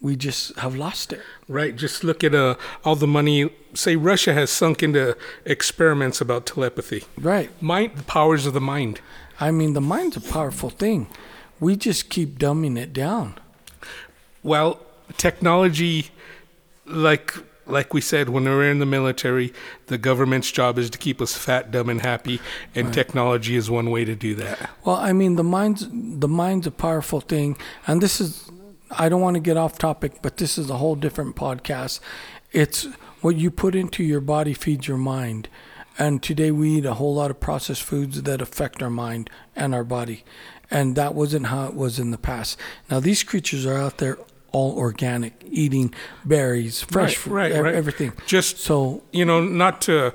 We 0.01 0.17
just 0.17 0.55
have 0.59 0.75
lost 0.77 1.13
it. 1.13 1.23
Right. 1.49 1.75
Just 1.77 2.05
look 2.05 2.23
at 2.25 2.35
uh, 2.35 2.57
all 2.85 2.97
the 2.97 3.07
money. 3.07 3.51
Say 3.75 3.97
Russia 3.97 4.35
has 4.35 4.51
sunk 4.51 4.83
into 4.83 5.17
experiments 5.47 6.21
about 6.21 6.45
telepathy. 6.47 7.05
Right. 7.19 7.51
Mind, 7.63 7.97
the 7.97 8.03
powers 8.03 8.45
of 8.47 8.53
the 8.53 8.61
mind. 8.61 9.01
I 9.41 9.51
mean, 9.51 9.73
the 9.73 9.81
mind's 9.81 10.17
a 10.17 10.21
powerful 10.21 10.71
thing. 10.71 11.09
We 11.65 11.77
just 11.77 12.11
keep 12.11 12.39
dumbing 12.39 12.77
it 12.77 12.93
down. 12.93 13.39
Well, 14.43 14.81
technology, 15.17 16.11
like 16.85 17.35
like 17.65 17.95
we 17.95 18.03
said, 18.03 18.29
when 18.29 18.45
we're 18.45 18.71
in 18.71 18.81
the 18.81 18.87
military, 18.87 19.55
the 19.87 19.97
government's 19.97 20.53
job 20.53 20.79
is 20.79 20.91
to 20.91 20.99
keep 20.99 21.23
us 21.23 21.35
fat, 21.35 21.71
dumb, 21.71 21.89
and 21.89 22.03
happy, 22.03 22.39
and 22.75 22.93
technology 22.93 23.57
is 23.57 23.71
one 23.71 23.91
way 23.91 24.05
to 24.05 24.15
do 24.15 24.35
that. 24.35 24.69
Well, 24.85 24.97
I 24.97 25.15
mean, 25.15 25.37
the 25.37 25.43
mind's 25.43 25.89
the 25.91 26.29
mind's 26.29 26.67
a 26.67 26.71
powerful 26.71 27.23
thing, 27.23 27.57
and 27.87 28.03
this 28.03 28.21
is. 28.21 28.51
I 28.91 29.09
don't 29.09 29.23
want 29.23 29.37
to 29.37 29.41
get 29.41 29.57
off 29.57 29.79
topic, 29.79 30.21
but 30.21 30.37
this 30.37 30.59
is 30.59 30.69
a 30.69 30.77
whole 30.77 30.97
different 30.97 31.35
podcast. 31.35 31.99
It's 32.53 32.87
what 33.23 33.37
you 33.37 33.51
put 33.51 33.75
into 33.75 34.05
your 34.05 34.21
body 34.21 34.53
feeds 34.53 34.87
your 34.87 34.99
mind. 34.99 35.49
And 35.97 36.23
today 36.23 36.51
we 36.51 36.79
eat 36.79 36.85
a 36.85 36.95
whole 36.95 37.15
lot 37.15 37.31
of 37.31 37.39
processed 37.39 37.85
foods 37.85 38.23
that 38.23 38.43
affect 38.43 38.83
our 38.83 38.91
mind 38.91 39.31
and 39.55 39.75
our 39.75 39.85
body. 39.85 40.25
And 40.71 40.97
that 40.97 41.15
wasn't 41.15 41.47
how 41.47 41.67
it 41.67 41.75
was 41.75 41.99
in 41.99 42.11
the 42.11 42.19
past. 42.19 42.59
Now, 42.91 43.01
these 43.01 43.23
creatures 43.23 43.67
are 43.67 43.77
out 43.77 43.99
there 43.99 44.19
all 44.53 44.77
organic, 44.79 45.33
eating 45.51 45.93
berries, 46.25 46.81
fresh 46.83 47.11
Right, 47.11 47.17
fruit, 47.17 47.35
right, 47.35 47.53
ev- 47.53 47.65
right. 47.65 47.75
everything. 47.75 48.13
Just 48.27 48.59
So, 48.59 49.03
you 49.13 49.25
know, 49.25 49.41
not 49.43 49.81
to. 49.83 50.15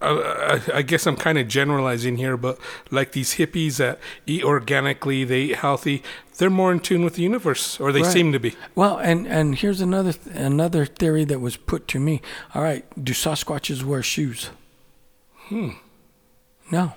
Uh, 0.00 0.60
I 0.70 0.78
I 0.78 0.82
guess 0.82 1.06
I'm 1.08 1.16
kind 1.16 1.38
of 1.38 1.48
generalizing 1.48 2.18
here, 2.18 2.36
but 2.36 2.58
like 2.92 3.12
these 3.12 3.34
hippies 3.34 3.78
that 3.78 3.98
eat 4.26 4.44
organically, 4.44 5.24
they 5.24 5.40
eat 5.42 5.56
healthy, 5.56 6.04
they're 6.36 6.50
more 6.50 6.70
in 6.70 6.78
tune 6.78 7.02
with 7.04 7.14
the 7.14 7.22
universe, 7.22 7.80
or 7.80 7.90
they 7.90 8.04
seem 8.04 8.30
to 8.32 8.38
be. 8.38 8.54
well, 8.76 8.96
and, 8.98 9.26
and 9.26 9.56
here's 9.56 9.80
another 9.80 10.12
th- 10.12 10.36
another 10.36 10.86
theory 10.86 11.24
that 11.24 11.40
was 11.40 11.56
put 11.56 11.88
to 11.88 11.98
me. 11.98 12.22
All 12.54 12.62
right, 12.62 12.84
do 13.04 13.12
Sasquatches 13.12 13.82
wear 13.82 14.00
shoes? 14.02 14.50
Hmm. 15.48 15.70
No. 16.70 16.92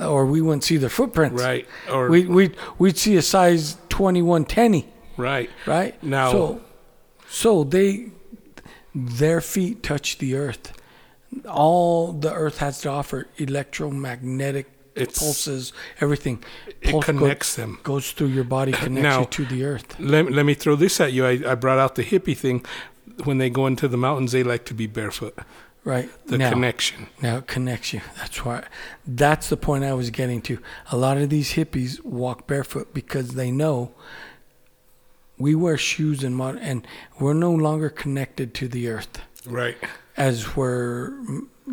Or 0.00 0.24
we 0.26 0.40
wouldn't 0.40 0.64
see 0.64 0.78
their 0.78 0.88
footprints. 0.90 1.42
Right. 1.42 1.66
Or 1.90 2.08
We 2.08 2.26
we'd, 2.26 2.56
we'd 2.78 2.96
see 2.96 3.16
a 3.16 3.22
size 3.22 3.76
21 3.90 4.44
tenny, 4.46 4.88
right. 5.16 5.50
right? 5.66 6.02
Now- 6.02 6.32
so 6.32 6.60
so 7.28 7.64
they 7.64 8.10
their 8.94 9.40
feet 9.40 9.82
touch 9.82 10.18
the 10.18 10.34
earth. 10.36 10.72
All 11.48 12.12
the 12.12 12.32
earth 12.32 12.58
has 12.58 12.80
to 12.82 12.90
offer 12.90 13.26
electromagnetic 13.38 14.66
It's 14.94 15.18
pulses, 15.18 15.72
everything. 16.00 16.42
it 16.80 16.90
Pulse 16.90 17.06
go- 17.06 17.12
connects 17.12 17.54
them. 17.56 17.78
goes 17.82 18.12
through 18.12 18.28
your 18.28 18.44
body, 18.44 18.72
connects 18.72 19.02
Now- 19.02 19.20
you 19.20 19.26
to 19.26 19.44
the 19.46 19.64
earth. 19.64 19.98
Let, 19.98 20.30
let 20.30 20.44
me 20.44 20.54
throw 20.54 20.76
this 20.76 21.00
at 21.00 21.12
you. 21.12 21.24
I, 21.26 21.52
I 21.52 21.54
brought 21.54 21.78
out 21.78 21.94
the 21.94 22.04
hippie 22.04 22.36
thing. 22.36 22.64
When 23.24 23.38
they 23.38 23.50
go 23.50 23.66
into 23.66 23.88
the 23.88 23.96
mountains, 23.98 24.32
they 24.32 24.42
like 24.42 24.64
to 24.66 24.74
be 24.74 24.86
barefoot. 24.86 25.38
Right. 25.84 26.08
The 26.26 26.38
now, 26.38 26.50
connection. 26.50 27.08
Now 27.20 27.38
it 27.38 27.48
connects 27.48 27.92
you. 27.92 28.02
That's 28.16 28.44
why. 28.44 28.64
That's 29.06 29.48
the 29.48 29.56
point 29.56 29.82
I 29.84 29.94
was 29.94 30.10
getting 30.10 30.40
to. 30.42 30.58
A 30.92 30.96
lot 30.96 31.18
of 31.18 31.28
these 31.28 31.54
hippies 31.54 32.02
walk 32.04 32.46
barefoot 32.46 32.94
because 32.94 33.30
they 33.30 33.50
know 33.50 33.92
we 35.38 35.56
wear 35.56 35.76
shoes 35.76 36.22
and 36.22 36.40
and 36.40 36.86
we're 37.18 37.32
no 37.34 37.50
longer 37.52 37.88
connected 37.90 38.54
to 38.54 38.68
the 38.68 38.88
earth 38.88 39.18
Right. 39.44 39.76
as 40.16 40.54
were 40.54 41.14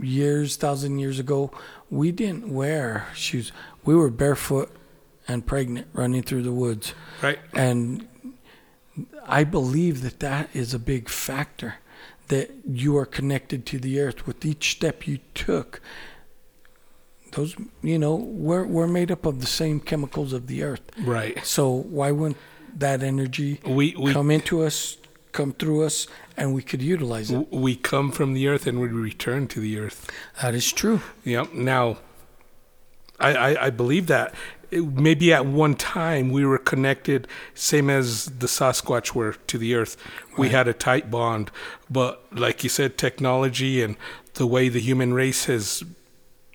years, 0.01 0.55
thousand 0.55 0.97
years 0.97 1.19
ago. 1.19 1.51
We 1.91 2.11
didn't 2.11 2.51
wear 2.51 3.07
shoes. 3.13 3.51
We 3.85 3.95
were 3.95 4.09
barefoot 4.09 4.71
and 5.27 5.45
pregnant, 5.45 5.87
running 5.93 6.23
through 6.23 6.41
the 6.43 6.51
woods, 6.51 6.93
Right. 7.21 7.37
and 7.53 8.07
I 9.27 9.43
believe 9.43 10.01
that 10.01 10.19
that 10.21 10.49
is 10.53 10.73
a 10.73 10.79
big 10.79 11.09
factor. 11.09 11.75
That 12.29 12.51
you 12.67 12.97
are 12.97 13.05
connected 13.05 13.65
to 13.67 13.79
the 13.79 13.99
earth 13.99 14.25
with 14.25 14.45
each 14.45 14.71
step 14.71 15.07
you 15.07 15.19
took. 15.35 15.81
Those, 17.33 17.55
you 17.83 17.99
know, 17.99 18.15
we're 18.15 18.65
we're 18.65 18.87
made 18.87 19.11
up 19.11 19.25
of 19.25 19.39
the 19.39 19.47
same 19.47 19.79
chemicals 19.79 20.33
of 20.33 20.47
the 20.47 20.63
earth. 20.63 20.81
Right. 20.99 21.45
So 21.45 21.69
why 21.69 22.11
wouldn't 22.11 22.37
that 22.75 23.03
energy 23.03 23.59
We 23.65 23.95
we 23.95 24.13
come 24.13 24.31
into 24.31 24.63
us, 24.63 24.97
come 25.31 25.53
through 25.53 25.83
us, 25.83 26.07
and 26.37 26.53
we 26.53 26.61
could 26.61 26.81
utilize 26.81 27.29
it? 27.31 27.51
we 27.51 27.75
come 27.75 28.11
from 28.11 28.33
the 28.33 28.47
earth 28.47 28.65
and 28.67 28.79
we 28.79 28.87
return 28.87 29.47
to 29.49 29.59
the 29.59 29.77
earth. 29.79 30.09
That 30.41 30.55
is 30.55 30.71
true. 30.71 31.01
Yep. 31.23 31.53
Now, 31.53 31.97
I, 33.19 33.33
I, 33.35 33.65
I 33.65 33.69
believe 33.69 34.07
that 34.07 34.33
maybe 34.71 35.33
at 35.33 35.45
one 35.45 35.75
time 35.75 36.29
we 36.29 36.45
were 36.45 36.57
connected, 36.57 37.27
same 37.53 37.89
as 37.89 38.25
the 38.25 38.47
Sasquatch 38.47 39.13
were 39.13 39.33
to 39.47 39.57
the 39.57 39.75
earth. 39.75 39.97
We 40.37 40.49
had 40.49 40.67
a 40.67 40.73
tight 40.73 41.09
bond, 41.11 41.51
but 41.89 42.23
like 42.31 42.63
you 42.63 42.69
said, 42.69 42.97
technology 42.97 43.81
and 43.81 43.95
the 44.35 44.47
way 44.47 44.69
the 44.69 44.79
human 44.79 45.13
race 45.13 45.45
has, 45.45 45.83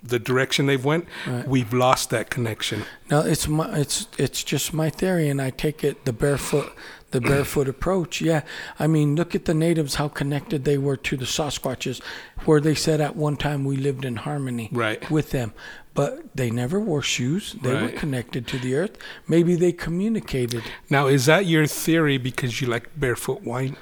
the 0.01 0.19
direction 0.19 0.65
they've 0.65 0.83
went, 0.85 1.05
Right. 1.27 1.47
we've 1.47 1.73
lost 1.73 2.09
that 2.11 2.29
connection. 2.29 2.83
Now 3.09 3.21
it's 3.21 3.47
my 3.47 3.77
it's 3.79 4.07
it's 4.17 4.43
just 4.43 4.73
my 4.73 4.89
theory, 4.89 5.29
and 5.29 5.41
I 5.41 5.49
take 5.49 5.83
it 5.83 6.05
the 6.05 6.13
barefoot 6.13 6.71
the 7.11 7.21
barefoot 7.31 7.67
approach. 7.67 8.21
Yeah, 8.21 8.41
I 8.79 8.87
mean, 8.87 9.15
look 9.15 9.35
at 9.35 9.45
the 9.45 9.53
natives, 9.53 9.95
how 9.95 10.07
connected 10.09 10.63
they 10.65 10.77
were 10.77 10.97
to 10.97 11.15
the 11.17 11.25
Sasquatches, 11.25 12.01
where 12.45 12.59
they 12.59 12.75
said 12.75 12.99
at 13.01 13.15
one 13.15 13.37
time 13.37 13.63
we 13.65 13.77
lived 13.77 14.03
in 14.05 14.17
harmony 14.17 14.69
Right. 14.71 15.09
with 15.09 15.31
them, 15.31 15.53
but 15.95 16.35
they 16.35 16.51
never 16.51 16.79
wore 16.79 17.01
shoes. 17.01 17.55
They 17.63 17.73
were 17.73 17.89
connected 17.89 18.45
to 18.47 18.59
the 18.59 18.75
earth. 18.75 18.97
Maybe 19.27 19.55
they 19.55 19.71
communicated. 19.71 20.61
Now, 20.89 21.07
is 21.07 21.25
that 21.25 21.45
your 21.47 21.65
theory 21.65 22.17
because 22.19 22.61
you 22.61 22.67
like 22.67 22.89
barefoot 22.99 23.41
wine? 23.41 23.77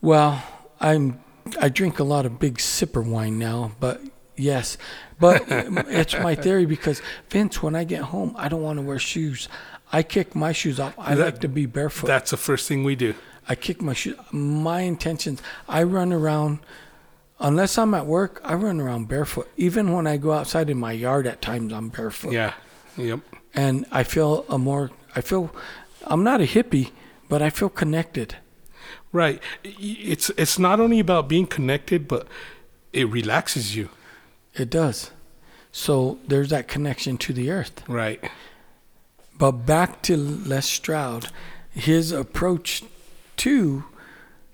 Well, 0.00 0.44
I'm 0.80 1.20
I 1.60 1.68
drink 1.70 1.98
a 1.98 2.04
lot 2.04 2.26
of 2.26 2.38
big 2.38 2.58
sipper 2.58 3.04
wine 3.04 3.38
now, 3.38 3.72
but 3.80 4.00
yes, 4.36 4.76
but 5.18 5.42
it's 5.48 6.14
my 6.14 6.34
theory 6.34 6.66
because 6.66 7.02
Vince, 7.30 7.62
when 7.62 7.74
I 7.74 7.84
get 7.84 8.02
home, 8.02 8.34
I 8.36 8.48
don't 8.48 8.62
want 8.62 8.78
to 8.78 8.82
wear 8.82 8.98
shoes. 8.98 9.48
I 9.90 10.02
kick 10.02 10.34
my 10.34 10.52
shoes 10.52 10.78
off. 10.78 10.94
I 10.98 11.14
That- 11.14 11.24
like 11.24 11.40
to 11.40 11.48
be 11.48 11.66
barefoot. 11.66 12.06
That's 12.06 12.30
the 12.30 12.36
first 12.36 12.68
thing 12.68 12.84
we 12.84 12.94
do. 12.94 13.14
I 13.48 13.54
kick 13.56 13.82
my 13.82 13.92
shoes. 13.92 14.16
My 14.30 14.82
intentions. 14.82 15.42
I 15.68 15.82
run 15.82 16.12
around. 16.12 16.60
Unless 17.42 17.76
I'm 17.76 17.92
at 17.92 18.06
work, 18.06 18.40
I 18.44 18.54
run 18.54 18.80
around 18.80 19.08
barefoot. 19.08 19.50
Even 19.56 19.92
when 19.92 20.06
I 20.06 20.16
go 20.16 20.30
outside 20.32 20.70
in 20.70 20.78
my 20.78 20.92
yard, 20.92 21.26
at 21.26 21.42
times 21.42 21.72
I'm 21.72 21.88
barefoot. 21.88 22.32
Yeah. 22.32 22.54
Yep. 22.96 23.20
And 23.52 23.84
I 23.90 24.04
feel 24.04 24.46
a 24.48 24.58
more. 24.58 24.92
I 25.16 25.20
feel. 25.20 25.54
I'm 26.04 26.22
not 26.22 26.40
a 26.40 26.44
hippie, 26.44 26.92
but 27.28 27.42
I 27.42 27.50
feel 27.50 27.68
connected. 27.68 28.36
Right. 29.10 29.42
It's 29.64 30.30
it's 30.30 30.58
not 30.58 30.78
only 30.78 31.00
about 31.00 31.28
being 31.28 31.46
connected, 31.46 32.06
but 32.06 32.28
it 32.92 33.08
relaxes 33.08 33.74
you. 33.74 33.88
It 34.54 34.70
does. 34.70 35.10
So 35.72 36.18
there's 36.28 36.50
that 36.50 36.68
connection 36.68 37.18
to 37.18 37.32
the 37.32 37.50
earth. 37.50 37.82
Right. 37.88 38.22
But 39.36 39.66
back 39.66 40.02
to 40.02 40.16
Les 40.16 40.66
Stroud, 40.66 41.30
his 41.72 42.12
approach 42.12 42.84
to 43.38 43.84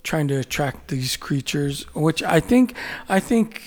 trying 0.02 0.28
to 0.28 0.36
attract 0.36 0.88
these 0.88 1.16
creatures, 1.16 1.82
which 1.94 2.22
I 2.22 2.40
think, 2.40 2.74
I 3.08 3.20
think 3.20 3.62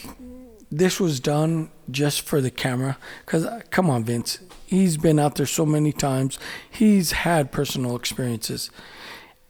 this 0.71 0.99
was 0.99 1.19
done 1.19 1.69
just 1.89 2.21
for 2.21 2.41
the 2.41 2.51
camera. 2.51 2.97
Because 3.25 3.45
uh, 3.45 3.61
come 3.69 3.89
on, 3.89 4.03
Vince, 4.05 4.39
he's 4.65 4.97
been 4.97 5.19
out 5.19 5.35
there 5.35 5.45
so 5.45 5.65
many 5.65 5.91
times. 5.91 6.39
He's 6.69 7.11
had 7.11 7.51
personal 7.51 7.95
experiences. 7.95 8.71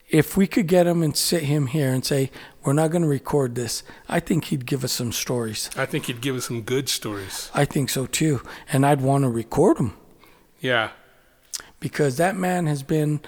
if 0.10 0.36
we 0.36 0.46
could 0.46 0.68
get 0.68 0.86
him 0.88 1.02
and 1.04 1.16
sit 1.16 1.44
him 1.44 1.68
here 1.68 1.94
and 1.94 2.04
say 2.04 2.30
we're 2.64 2.74
not 2.74 2.92
going 2.92 3.02
to 3.04 3.08
record 3.08 3.56
this, 3.56 3.82
I 4.10 4.20
think 4.20 4.46
he'd 4.46 4.66
give 4.66 4.84
us 4.84 4.92
some 4.92 5.12
stories. 5.14 5.70
I 5.78 5.86
think 5.86 6.06
he'd 6.08 6.20
give 6.20 6.36
us 6.36 6.48
some 6.48 6.62
good 6.64 6.90
stories. 6.90 7.50
I 7.54 7.64
think 7.66 7.90
so 7.90 8.08
too, 8.08 8.42
and 8.74 8.86
I'd 8.86 9.00
want 9.02 9.24
to 9.24 9.30
record 9.30 9.78
him. 9.78 9.94
Yeah. 10.60 10.90
because 11.80 12.18
that 12.18 12.36
man 12.36 12.68
has 12.68 12.84
been 12.84 13.20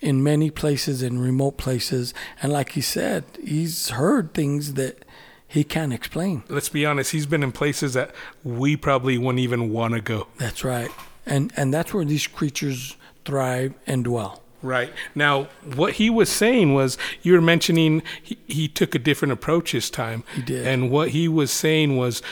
in 0.00 0.22
many 0.22 0.50
places 0.50 1.02
in 1.02 1.18
remote 1.18 1.56
places 1.56 2.14
and 2.42 2.52
like 2.52 2.72
he 2.72 2.80
said 2.80 3.24
he's 3.44 3.90
heard 3.90 4.32
things 4.34 4.74
that 4.74 5.04
he 5.46 5.64
can't 5.64 5.92
explain 5.92 6.44
Let's 6.48 6.68
be 6.68 6.86
honest, 6.86 7.10
he's 7.10 7.26
been 7.26 7.42
in 7.42 7.52
places 7.52 7.94
that 7.94 8.12
we 8.44 8.76
probably 8.76 9.18
wouldn't 9.18 9.40
even 9.40 9.72
want 9.72 9.94
to 9.94 10.00
go. 10.00 10.28
that's 10.38 10.64
right 10.64 10.90
and 11.26 11.52
and 11.56 11.72
that's 11.72 11.92
where 11.92 12.04
these 12.04 12.26
creatures 12.26 12.96
thrive 13.24 13.74
and 13.86 14.04
dwell 14.04 14.42
Right. 14.62 14.92
Now, 15.14 15.44
what 15.74 15.94
he 15.94 16.10
was 16.10 16.28
saying 16.28 16.74
was 16.74 16.98
you 17.22 17.32
were 17.32 17.40
mentioning 17.40 18.02
he, 18.22 18.36
he 18.46 18.68
took 18.68 18.94
a 18.94 18.98
different 18.98 19.32
approach 19.32 19.72
this 19.72 19.88
time. 19.88 20.22
He 20.34 20.42
did. 20.42 20.66
And 20.66 20.90
what 20.90 21.10
he 21.10 21.28
was 21.28 21.50
saying 21.50 21.96
was, 21.96 22.22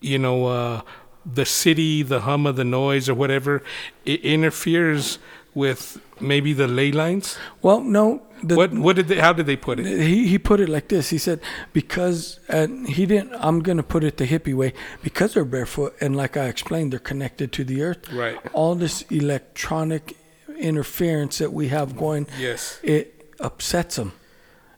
you 0.00 0.18
know, 0.18 0.46
uh, 0.46 0.82
the 1.24 1.46
city, 1.46 2.02
the 2.02 2.20
hum 2.20 2.46
of 2.46 2.56
the 2.56 2.64
noise 2.64 3.08
or 3.08 3.14
whatever, 3.14 3.62
it 4.04 4.20
interferes 4.20 5.18
with 5.56 5.98
maybe 6.20 6.52
the 6.52 6.68
ley 6.68 6.92
lines. 6.92 7.36
well 7.62 7.80
no 7.80 8.22
the, 8.42 8.54
what 8.60 8.70
what 8.86 8.94
did 8.96 9.08
they 9.08 9.18
how 9.26 9.32
did 9.32 9.46
they 9.46 9.56
put 9.56 9.80
it? 9.80 9.86
he, 9.86 10.28
he 10.28 10.38
put 10.38 10.60
it 10.60 10.68
like 10.68 10.88
this 10.88 11.08
he 11.08 11.18
said 11.18 11.40
because 11.72 12.38
and 12.48 12.86
he 12.96 13.06
didn't 13.06 13.32
i'm 13.46 13.60
going 13.68 13.78
to 13.78 13.82
put 13.94 14.04
it 14.04 14.14
the 14.18 14.26
hippie 14.26 14.54
way 14.54 14.70
because 15.02 15.32
they're 15.32 15.46
barefoot 15.56 15.92
and 16.02 16.14
like 16.22 16.36
i 16.36 16.44
explained 16.54 16.92
they're 16.92 17.08
connected 17.12 17.48
to 17.52 17.64
the 17.64 17.82
earth 17.82 18.02
Right. 18.12 18.38
all 18.52 18.74
this 18.74 19.02
electronic 19.10 20.14
interference 20.58 21.38
that 21.38 21.52
we 21.52 21.68
have 21.68 21.96
going 21.96 22.26
Yes. 22.38 22.78
it 22.82 23.32
upsets 23.40 23.96
them 23.96 24.12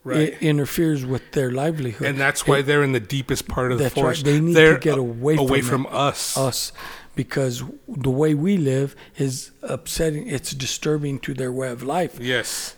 Right. 0.05 0.21
it 0.21 0.43
interferes 0.43 1.05
with 1.05 1.33
their 1.33 1.51
livelihood 1.51 2.07
and 2.09 2.19
that's 2.19 2.47
why 2.47 2.63
they're 2.63 2.85
in 2.85 2.93
the 2.93 3.01
deepest 3.01 3.47
part 3.49 3.73
of 3.73 3.79
the 3.79 3.85
That's 3.85 3.97
right. 3.97 4.03
forest. 4.03 4.25
They 4.25 4.41
need 4.41 4.55
to 4.55 4.59
they're 4.59 4.79
get 4.79 4.97
a- 4.97 5.01
away 5.01 5.37
away 5.37 5.61
from 5.61 5.85
from 5.85 5.95
us. 5.95 6.37
us 6.37 6.73
because 7.19 7.65
the 7.89 8.11
way 8.23 8.33
we 8.33 8.57
live 8.57 8.95
is 9.27 9.51
upsetting 9.63 10.25
it's 10.29 10.53
disturbing 10.67 11.19
to 11.19 11.35
their 11.35 11.51
way 11.61 11.69
of 11.77 11.83
life 11.83 12.15
Yes. 12.21 12.77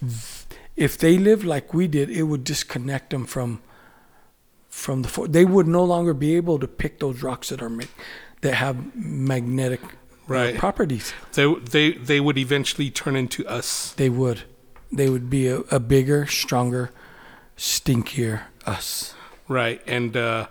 if 0.76 0.96
they 0.96 1.18
lived 1.18 1.44
like 1.44 1.74
we 1.74 1.86
did 1.86 2.08
it 2.08 2.22
would 2.30 2.42
disconnect 2.44 3.10
them 3.10 3.26
from 3.26 3.60
from 4.70 5.02
the 5.02 5.10
they 5.28 5.44
would 5.44 5.68
no 5.68 5.84
longer 5.84 6.14
be 6.14 6.30
able 6.40 6.58
to 6.58 6.66
pick 6.66 6.98
those 7.00 7.22
rocks 7.22 7.50
that 7.50 7.60
are 7.60 7.68
ma- 7.68 7.92
that 8.40 8.54
have 8.54 8.76
magnetic 8.96 9.80
Right. 10.26 10.56
properties 10.58 11.12
They 11.32 11.46
they 11.72 11.86
they 12.10 12.20
would 12.20 12.38
eventually 12.38 12.90
turn 12.90 13.14
into 13.16 13.40
us. 13.58 13.92
they 13.96 14.08
would 14.08 14.38
they 14.98 15.08
would 15.10 15.28
be 15.28 15.48
a, 15.48 15.58
a 15.70 15.80
bigger 15.80 16.26
stronger 16.26 16.90
stinkier 17.56 18.42
us 18.66 19.14
Right. 19.48 19.82
And 19.96 20.16
uh, 20.16 20.46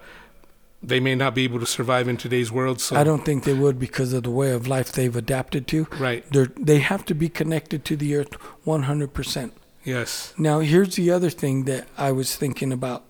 they 0.82 1.00
may 1.00 1.16
not 1.16 1.36
be 1.36 1.44
able 1.44 1.60
to 1.60 1.66
survive 1.66 2.08
in 2.08 2.18
today's 2.18 2.52
world. 2.52 2.80
So 2.80 2.96
i 2.96 3.04
don't 3.04 3.26
think 3.26 3.44
they 3.44 3.54
would 3.54 3.80
because 3.80 4.14
of 4.14 4.24
the 4.24 4.32
way 4.32 4.52
of 4.52 4.68
life 4.68 4.92
they've 4.92 5.16
adapted 5.16 5.68
to 5.68 5.88
Right. 6.00 6.26
They're, 6.32 6.52
they 6.58 6.80
have 6.80 7.06
to 7.06 7.14
be 7.14 7.30
connected 7.30 7.84
to 7.86 7.96
the 7.96 8.16
earth 8.16 8.38
100%. 8.66 9.52
Yes. 9.84 10.34
Now, 10.38 10.60
here's 10.60 10.96
the 10.96 11.12
other 11.12 11.30
thing 11.30 11.64
that 11.66 11.88
I 11.98 12.12
was 12.12 12.36
thinking 12.36 12.72
about. 12.72 13.06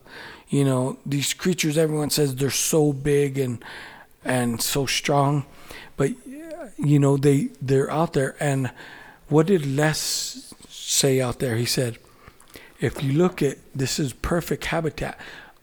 You 0.47 0.63
know, 0.63 0.97
these 1.05 1.33
creatures, 1.33 1.77
everyone 1.77 2.09
says 2.09 2.35
they're 2.35 2.49
so 2.49 2.93
big 2.93 3.37
and 3.37 3.63
and 4.25 4.61
so 4.61 4.85
strong, 4.85 5.45
but 5.95 6.11
you 6.77 6.99
know 6.99 7.17
they 7.17 7.49
they're 7.61 7.89
out 7.91 8.13
there. 8.13 8.35
And 8.39 8.71
what 9.27 9.47
did 9.47 9.65
Les 9.65 10.53
say 10.69 11.21
out 11.21 11.39
there? 11.39 11.55
He 11.55 11.65
said, 11.65 11.97
if 12.79 13.03
you 13.03 13.13
look 13.13 13.41
at 13.43 13.57
this 13.75 13.99
is 13.99 14.13
perfect 14.13 14.65
habitat. 14.65 15.19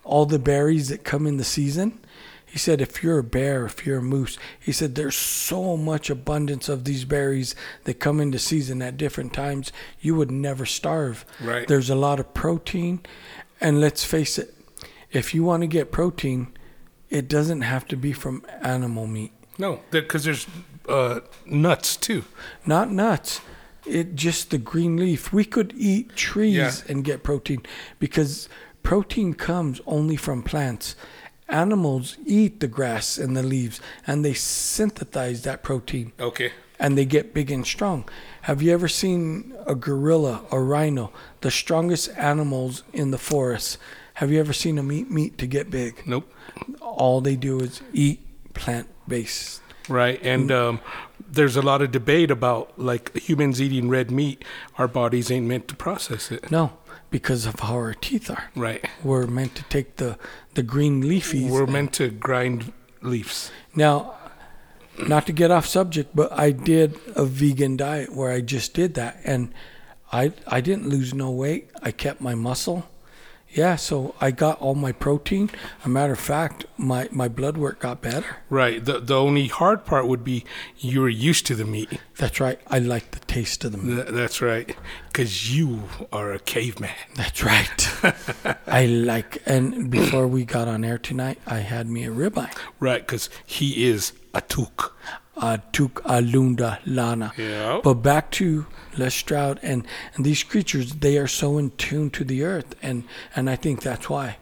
All 0.06 0.24
the 0.26 0.38
berries 0.38 0.88
that 0.88 1.04
come 1.04 1.26
in 1.26 1.36
the 1.36 1.44
season. 1.44 1.98
He 2.46 2.58
said, 2.58 2.80
if 2.80 3.02
you're 3.02 3.18
a 3.18 3.24
bear, 3.24 3.66
if 3.66 3.84
you're 3.84 3.98
a 3.98 4.02
moose, 4.02 4.38
he 4.58 4.72
said, 4.72 4.94
there's 4.94 5.16
so 5.16 5.76
much 5.76 6.08
abundance 6.08 6.68
of 6.70 6.84
these 6.84 7.04
berries 7.04 7.54
that 7.84 7.94
come 8.00 8.18
into 8.20 8.38
season 8.38 8.80
at 8.80 8.96
different 8.96 9.34
times, 9.34 9.72
you 10.00 10.14
would 10.14 10.30
never 10.30 10.64
starve. 10.64 11.26
Right. 11.42 11.66
There's 11.68 11.90
a 11.90 11.96
lot 11.96 12.18
of 12.20 12.32
protein. 12.32 13.00
And 13.60 13.80
let's 13.80 14.04
face 14.04 14.38
it, 14.38 14.54
if 15.10 15.34
you 15.34 15.42
want 15.44 15.62
to 15.64 15.66
get 15.66 15.92
protein, 15.92 16.56
it 17.10 17.28
doesn't 17.28 17.60
have 17.62 17.86
to 17.88 17.96
be 17.96 18.12
from 18.12 18.42
animal 18.62 19.06
meat. 19.06 19.32
No, 19.58 19.80
because 19.90 20.24
there's 20.24 20.46
uh, 20.88 21.20
nuts 21.44 21.96
too. 21.96 22.24
Not 22.64 22.90
nuts. 22.90 23.40
It 23.84 24.14
just 24.14 24.50
the 24.50 24.58
green 24.58 24.96
leaf. 24.96 25.32
We 25.32 25.44
could 25.44 25.74
eat 25.76 26.16
trees 26.16 26.54
Yeah. 26.56 26.72
and 26.88 27.04
get 27.04 27.22
protein 27.22 27.62
because 27.98 28.48
protein 28.86 29.34
comes 29.34 29.80
only 29.84 30.14
from 30.14 30.44
plants. 30.44 30.94
Animals 31.48 32.16
eat 32.24 32.60
the 32.60 32.68
grass 32.68 33.18
and 33.18 33.36
the 33.36 33.42
leaves 33.42 33.80
and 34.06 34.24
they 34.24 34.32
synthesize 34.32 35.42
that 35.42 35.64
protein 35.64 36.12
Okay. 36.20 36.52
and 36.78 36.96
they 36.96 37.04
get 37.04 37.34
big 37.34 37.50
and 37.50 37.66
strong. 37.66 38.08
Have 38.42 38.62
you 38.62 38.72
ever 38.72 38.86
seen 38.86 39.52
a 39.66 39.74
gorilla 39.74 40.44
a 40.52 40.60
rhino, 40.60 41.12
the 41.40 41.50
strongest 41.50 42.10
animals 42.16 42.84
in 42.92 43.10
the 43.10 43.18
forest? 43.18 43.78
Have 44.14 44.30
you 44.30 44.38
ever 44.38 44.52
seen 44.52 44.76
them 44.76 44.92
eat 44.92 45.10
meat 45.10 45.36
to 45.38 45.48
get 45.48 45.68
big? 45.68 46.06
Nope. 46.06 46.32
All 46.80 47.20
they 47.20 47.34
do 47.34 47.58
is 47.58 47.82
eat 47.92 48.20
plant 48.54 48.86
based. 49.08 49.62
Right. 49.88 50.20
And 50.22 50.50
um, 50.52 50.80
there's 51.28 51.56
a 51.56 51.62
lot 51.62 51.82
of 51.82 51.90
debate 51.90 52.30
about 52.30 52.78
like 52.78 53.16
humans 53.16 53.60
eating 53.60 53.88
red 53.88 54.10
meat. 54.12 54.44
Our 54.78 54.86
bodies 54.88 55.28
ain't 55.30 55.46
meant 55.46 55.66
to 55.68 55.74
process 55.76 56.30
it. 56.30 56.50
No, 56.52 56.72
because 57.10 57.46
of 57.46 57.60
how 57.60 57.74
our 57.74 57.94
teeth 57.94 58.30
are. 58.30 58.50
Right. 58.54 58.84
We're 59.02 59.26
meant 59.26 59.54
to 59.56 59.62
take 59.64 59.96
the, 59.96 60.18
the 60.54 60.62
green 60.62 61.02
leafies. 61.02 61.50
We're 61.50 61.66
meant 61.66 61.92
to 61.94 62.10
grind 62.10 62.72
leaves. 63.02 63.50
Now, 63.74 64.14
not 64.98 65.26
to 65.26 65.32
get 65.32 65.50
off 65.50 65.66
subject, 65.66 66.14
but 66.14 66.32
I 66.32 66.50
did 66.50 66.98
a 67.14 67.24
vegan 67.24 67.76
diet 67.76 68.14
where 68.14 68.30
I 68.30 68.40
just 68.40 68.74
did 68.74 68.94
that, 68.94 69.20
and 69.24 69.52
I 70.12 70.32
I 70.46 70.60
didn't 70.60 70.88
lose 70.88 71.12
no 71.12 71.30
weight. 71.30 71.70
I 71.82 71.90
kept 71.90 72.20
my 72.20 72.34
muscle. 72.34 72.88
Yeah, 73.52 73.76
so 73.76 74.14
I 74.20 74.32
got 74.32 74.60
all 74.60 74.74
my 74.74 74.92
protein. 74.92 75.50
A 75.84 75.88
matter 75.88 76.12
of 76.12 76.18
fact, 76.18 76.66
my, 76.76 77.08
my 77.10 77.28
blood 77.28 77.56
work 77.56 77.80
got 77.80 78.02
better. 78.02 78.36
Right. 78.50 78.84
The 78.84 79.00
the 79.00 79.16
only 79.16 79.46
hard 79.46 79.86
part 79.86 80.06
would 80.06 80.24
be 80.24 80.44
you're 80.78 81.08
used 81.08 81.46
to 81.46 81.54
the 81.54 81.64
meat. 81.64 81.88
That's 82.18 82.38
right. 82.38 82.60
I 82.66 82.80
like 82.80 83.12
the 83.12 83.20
taste 83.20 83.64
of 83.64 83.72
the 83.72 83.78
meat. 83.78 83.94
Th- 83.94 84.08
that's 84.08 84.42
right. 84.42 84.76
Because 85.08 85.56
you 85.56 85.84
are 86.12 86.32
a 86.32 86.38
caveman. 86.38 86.90
That's 87.14 87.42
right. 87.42 87.88
I 88.66 88.86
like. 88.90 89.42
And 89.46 89.90
before 89.90 90.26
we 90.26 90.44
got 90.44 90.68
on 90.68 90.84
air 90.84 90.98
tonight, 90.98 91.38
I 91.46 91.60
had 91.60 91.88
me 91.88 92.04
a 92.04 92.10
ribeye. 92.10 92.54
Right. 92.78 93.00
Because 93.06 93.30
he 93.46 93.86
is 93.86 94.12
a 94.34 94.42
took. 94.42 94.94
Uh, 95.36 95.58
Tuk 95.72 96.02
Alunda 96.04 96.78
Lana. 96.86 97.32
But 97.82 97.94
back 97.94 98.30
to 98.32 98.66
Les 98.96 99.14
Stroud 99.14 99.58
and, 99.62 99.86
and 100.14 100.24
these 100.24 100.42
creatures, 100.42 100.94
they 100.96 101.18
are 101.18 101.26
so 101.26 101.58
in 101.58 101.70
tune 101.72 102.10
to 102.10 102.24
the 102.24 102.42
earth, 102.42 102.74
and, 102.82 103.04
and 103.34 103.50
I 103.50 103.56
think 103.56 103.82
that's 103.82 104.08
why. 104.08 104.38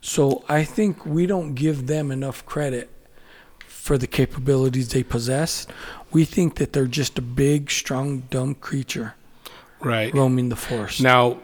So 0.00 0.44
I 0.48 0.64
think 0.64 1.04
we 1.04 1.26
don't 1.26 1.54
give 1.54 1.86
them 1.86 2.10
enough 2.10 2.44
credit 2.46 2.90
for 3.66 3.98
the 3.98 4.06
capabilities 4.06 4.90
they 4.90 5.02
possess. 5.02 5.66
We 6.12 6.24
think 6.24 6.56
that 6.56 6.72
they're 6.72 6.86
just 6.86 7.18
a 7.18 7.22
big, 7.22 7.70
strong, 7.70 8.20
dumb 8.30 8.54
creature 8.54 9.14
Right. 9.80 10.12
roaming 10.14 10.48
the 10.50 10.56
forest. 10.56 11.00
Now, 11.00 11.38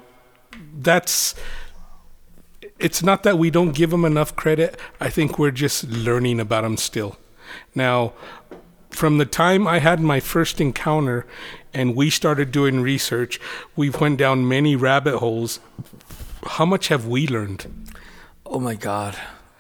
that's. 0.78 1.34
It's 2.78 3.02
not 3.02 3.22
that 3.22 3.38
we 3.38 3.50
don't 3.50 3.72
give 3.74 3.90
them 3.90 4.04
enough 4.04 4.34
credit. 4.36 4.78
I 5.00 5.08
think 5.08 5.38
we're 5.38 5.52
just 5.52 5.84
learning 5.84 6.40
about 6.40 6.62
them 6.62 6.76
still. 6.76 7.16
Now, 7.74 8.12
from 8.94 9.18
the 9.18 9.26
time 9.26 9.66
I 9.66 9.78
had 9.80 10.00
my 10.00 10.20
first 10.20 10.61
encounter 10.61 11.26
and 11.72 11.96
we 11.96 12.11
started 12.11 12.52
doing 12.52 12.80
research, 12.80 13.40
we've 13.76 14.00
went 14.00 14.18
down 14.18 14.48
many 14.48 14.76
rabbit 14.76 15.18
holes. 15.18 15.61
How 16.46 16.64
much 16.64 16.88
have 16.88 17.07
we 17.07 17.26
learned? 17.26 17.66
oh 18.46 18.61
my 18.61 18.74
God. 18.74 19.16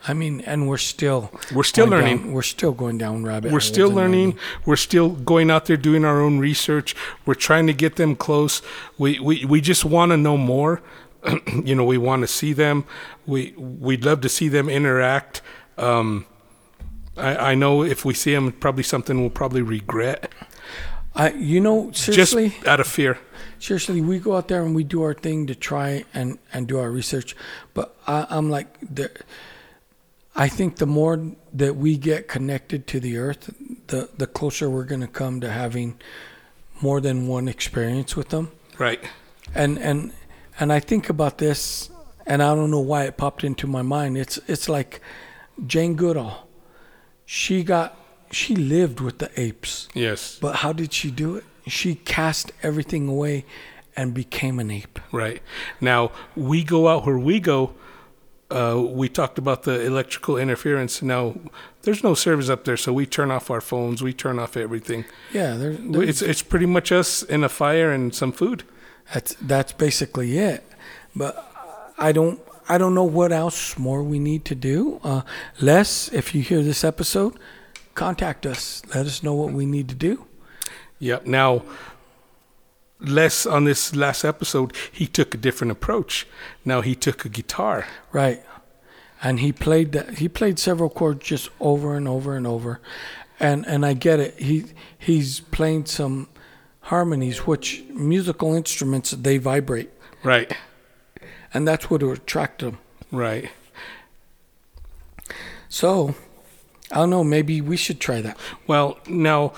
I 0.06 0.12
mean, 0.12 0.42
and 0.42 0.68
we're 0.68 0.76
still 0.76 1.30
We're 1.54 1.62
still 1.64 1.86
learning. 1.86 2.18
down- 2.18 2.32
we're 2.32 2.42
still 2.42 2.72
going 2.72 2.98
down 2.98 3.24
rabbit. 3.24 3.48
Holes. 3.48 3.52
We're 3.54 3.60
still 3.74 3.90
learning. 3.90 4.38
We're 4.66 4.76
still 4.76 5.08
going 5.08 5.50
out 5.50 5.64
there 5.64 5.78
doing 5.78 6.04
our 6.04 6.20
own 6.20 6.38
research. 6.38 6.94
We're 7.24 7.34
trying 7.48 7.66
to 7.68 7.72
get 7.72 7.96
them 7.96 8.14
close. 8.14 8.60
We 8.98 9.18
we, 9.18 9.46
we 9.46 9.60
just 9.62 9.84
want 9.84 10.10
to 10.12 10.18
know 10.18 10.36
more. 10.36 10.82
you 11.64 11.74
know, 11.74 11.84
we 11.86 11.96
want 11.96 12.20
to 12.20 12.26
see 12.26 12.52
them. 12.52 12.84
We 13.26 13.54
we'd 13.56 14.04
love 14.04 14.20
to 14.20 14.28
see 14.28 14.48
them 14.48 14.68
interact. 14.68 15.40
Um, 15.78 16.26
I, 17.16 17.52
I 17.52 17.54
know 17.54 17.82
if 17.82 18.04
we 18.04 18.14
see 18.14 18.34
them, 18.34 18.52
probably 18.52 18.82
something 18.82 19.20
we'll 19.20 19.30
probably 19.30 19.62
regret. 19.62 20.32
I, 21.14 21.30
you 21.30 21.60
know, 21.60 21.92
seriously, 21.92 22.50
Just 22.50 22.66
out 22.66 22.80
of 22.80 22.86
fear. 22.88 23.18
seriously, 23.60 24.00
we 24.00 24.18
go 24.18 24.36
out 24.36 24.48
there 24.48 24.64
and 24.64 24.74
we 24.74 24.82
do 24.82 25.02
our 25.02 25.14
thing 25.14 25.46
to 25.46 25.54
try 25.54 26.04
and, 26.12 26.38
and 26.52 26.66
do 26.66 26.78
our 26.78 26.90
research. 26.90 27.36
But 27.72 27.96
I, 28.06 28.26
I'm 28.30 28.50
like, 28.50 28.66
the, 28.80 29.10
I 30.34 30.48
think 30.48 30.76
the 30.76 30.86
more 30.86 31.24
that 31.52 31.76
we 31.76 31.96
get 31.96 32.26
connected 32.26 32.88
to 32.88 33.00
the 33.00 33.16
earth, 33.18 33.54
the, 33.86 34.10
the 34.18 34.26
closer 34.26 34.68
we're 34.68 34.84
going 34.84 35.02
to 35.02 35.06
come 35.06 35.40
to 35.40 35.50
having 35.50 36.00
more 36.80 37.00
than 37.00 37.28
one 37.28 37.46
experience 37.46 38.16
with 38.16 38.30
them. 38.30 38.50
Right. 38.76 39.00
And, 39.54 39.78
and 39.78 40.12
and 40.58 40.72
I 40.72 40.80
think 40.80 41.08
about 41.10 41.38
this, 41.38 41.90
and 42.26 42.42
I 42.42 42.54
don't 42.54 42.70
know 42.70 42.80
why 42.80 43.04
it 43.04 43.16
popped 43.16 43.44
into 43.44 43.66
my 43.66 43.82
mind. 43.82 44.16
It's 44.16 44.38
it's 44.46 44.68
like 44.68 45.00
Jane 45.66 45.94
Goodall. 45.96 46.43
She 47.26 47.62
got 47.64 47.96
she 48.30 48.56
lived 48.56 49.00
with 49.00 49.18
the 49.18 49.30
apes, 49.40 49.88
Yes. 49.94 50.38
but 50.40 50.56
how 50.56 50.72
did 50.72 50.92
she 50.92 51.10
do 51.10 51.36
it? 51.36 51.44
She 51.68 51.94
cast 51.94 52.50
everything 52.62 53.08
away 53.08 53.44
and 53.96 54.12
became 54.12 54.58
an 54.58 54.70
ape. 54.70 54.98
Right. 55.12 55.40
Now, 55.80 56.10
we 56.34 56.64
go 56.64 56.88
out 56.88 57.06
where 57.06 57.18
we 57.18 57.38
go. 57.40 57.74
Uh, 58.50 58.82
we 58.86 59.08
talked 59.08 59.38
about 59.38 59.62
the 59.62 59.80
electrical 59.86 60.36
interference. 60.36 61.00
Now, 61.00 61.34
there's 61.82 62.02
no 62.02 62.14
service 62.14 62.48
up 62.50 62.64
there, 62.64 62.76
so 62.76 62.92
we 62.92 63.06
turn 63.06 63.30
off 63.30 63.50
our 63.50 63.60
phones. 63.60 64.02
We 64.02 64.12
turn 64.12 64.38
off 64.38 64.56
everything. 64.56 65.04
Yeah, 65.32 65.56
there, 65.56 65.72
there's- 65.72 66.08
It's 66.08 66.22
it's 66.22 66.42
pretty 66.42 66.66
much 66.66 66.90
us 66.92 67.22
in 67.22 67.44
a 67.44 67.48
fire 67.48 67.90
and 67.92 68.14
some 68.14 68.32
food. 68.32 68.64
That's 69.12 69.34
that's 69.40 69.72
basically 69.72 70.38
it. 70.38 70.64
But 71.16 71.34
I 71.98 72.12
don't 72.12 72.40
I 72.68 72.78
don't 72.78 72.94
know 72.94 73.04
what 73.04 73.32
else 73.32 73.78
more 73.78 74.02
we 74.02 74.18
need 74.18 74.44
to 74.46 74.54
do. 74.54 75.00
Uh, 75.04 75.22
Les, 75.60 76.12
if 76.12 76.34
you 76.34 76.42
hear 76.42 76.62
this 76.62 76.84
episode, 76.84 77.38
contact 77.94 78.46
us. 78.46 78.82
Let 78.94 79.06
us 79.06 79.22
know 79.22 79.34
what 79.34 79.52
we 79.52 79.66
need 79.66 79.88
to 79.88 79.94
do. 79.94 80.26
Yep. 80.98 81.26
Now, 81.26 81.62
Les 83.00 83.46
on 83.46 83.64
this 83.64 83.94
last 83.94 84.24
episode, 84.24 84.72
he 84.90 85.06
took 85.06 85.34
a 85.34 85.38
different 85.38 85.72
approach. 85.72 86.26
Now 86.64 86.80
he 86.80 86.94
took 86.94 87.24
a 87.24 87.28
guitar. 87.28 87.86
Right. 88.12 88.42
And 89.22 89.40
he 89.40 89.52
played 89.52 89.92
that 89.92 90.18
he 90.18 90.28
played 90.28 90.58
several 90.58 90.90
chords 90.90 91.24
just 91.24 91.50
over 91.60 91.94
and 91.96 92.08
over 92.08 92.36
and 92.36 92.46
over. 92.46 92.80
And 93.40 93.66
and 93.66 93.84
I 93.84 93.94
get 93.94 94.20
it. 94.20 94.38
He 94.38 94.66
he's 94.98 95.40
playing 95.40 95.86
some 95.86 96.28
harmonies 96.80 97.46
which 97.46 97.84
musical 97.90 98.54
instruments 98.54 99.10
they 99.10 99.38
vibrate. 99.38 99.90
Right. 100.22 100.54
And 101.54 101.66
that's 101.66 101.88
what 101.88 102.02
would 102.02 102.18
attract 102.18 102.60
them. 102.60 102.78
Right. 103.10 103.50
So 105.68 106.14
I 106.90 106.96
don't 106.96 107.10
know, 107.10 107.24
maybe 107.24 107.60
we 107.60 107.76
should 107.76 108.00
try 108.00 108.20
that. 108.20 108.36
Well, 108.66 108.98
now 109.08 109.52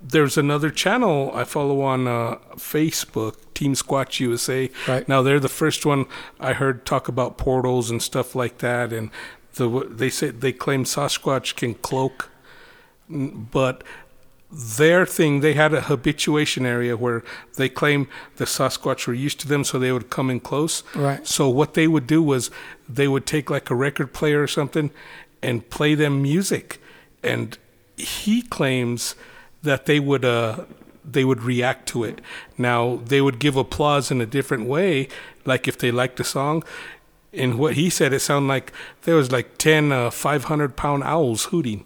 there's 0.00 0.38
another 0.38 0.70
channel 0.70 1.30
I 1.34 1.44
follow 1.44 1.82
on 1.82 2.08
uh, 2.08 2.36
Facebook, 2.56 3.36
Team 3.54 3.74
Squatch 3.74 4.18
USA. 4.20 4.70
Right. 4.88 5.06
Now 5.08 5.22
they're 5.22 5.40
the 5.40 5.48
first 5.48 5.84
one 5.84 6.06
I 6.38 6.54
heard 6.54 6.86
talk 6.86 7.08
about 7.08 7.36
portals 7.36 7.90
and 7.90 8.02
stuff 8.02 8.34
like 8.34 8.58
that, 8.58 8.92
and 8.92 9.10
the 9.54 9.86
they 9.90 10.10
say 10.10 10.30
they 10.30 10.52
claim 10.52 10.84
Sasquatch 10.84 11.56
can 11.56 11.74
cloak, 11.74 12.30
but 13.08 13.84
their 14.52 15.06
thing 15.06 15.40
they 15.40 15.54
had 15.54 15.72
a 15.72 15.82
habituation 15.82 16.66
area 16.66 16.96
where 16.96 17.22
they 17.56 17.68
claim 17.68 18.08
the 18.36 18.44
Sasquatch 18.44 19.06
were 19.06 19.14
used 19.14 19.38
to 19.40 19.48
them, 19.48 19.62
so 19.64 19.78
they 19.78 19.92
would 19.92 20.10
come 20.10 20.28
in 20.30 20.40
close. 20.40 20.82
Right. 20.94 21.24
So 21.26 21.48
what 21.48 21.74
they 21.74 21.86
would 21.86 22.06
do 22.06 22.22
was 22.22 22.50
they 22.88 23.06
would 23.06 23.26
take 23.26 23.48
like 23.48 23.70
a 23.70 23.74
record 23.74 24.12
player 24.12 24.42
or 24.42 24.48
something 24.48 24.90
and 25.42 25.68
play 25.70 25.94
them 25.94 26.22
music, 26.22 26.80
and 27.22 27.56
he 27.96 28.42
claims 28.42 29.14
that 29.62 29.86
they 29.86 30.00
would 30.00 30.24
uh 30.24 30.64
they 31.04 31.24
would 31.24 31.42
react 31.42 31.88
to 31.88 32.04
it. 32.04 32.20
Now 32.58 32.96
they 32.96 33.20
would 33.20 33.38
give 33.38 33.56
applause 33.56 34.10
in 34.10 34.20
a 34.20 34.26
different 34.26 34.66
way, 34.66 35.08
like 35.44 35.68
if 35.68 35.78
they 35.78 35.90
liked 35.90 36.16
the 36.16 36.24
song. 36.24 36.64
And 37.32 37.58
what 37.58 37.74
he 37.74 37.90
said, 37.90 38.12
it 38.12 38.20
sounded 38.20 38.48
like 38.48 38.72
there 39.02 39.14
was 39.14 39.30
like 39.30 39.58
ten 39.58 39.92
uh, 39.92 40.10
five 40.10 40.44
hundred 40.44 40.76
pound 40.76 41.04
owls 41.04 41.46
hooting. 41.46 41.84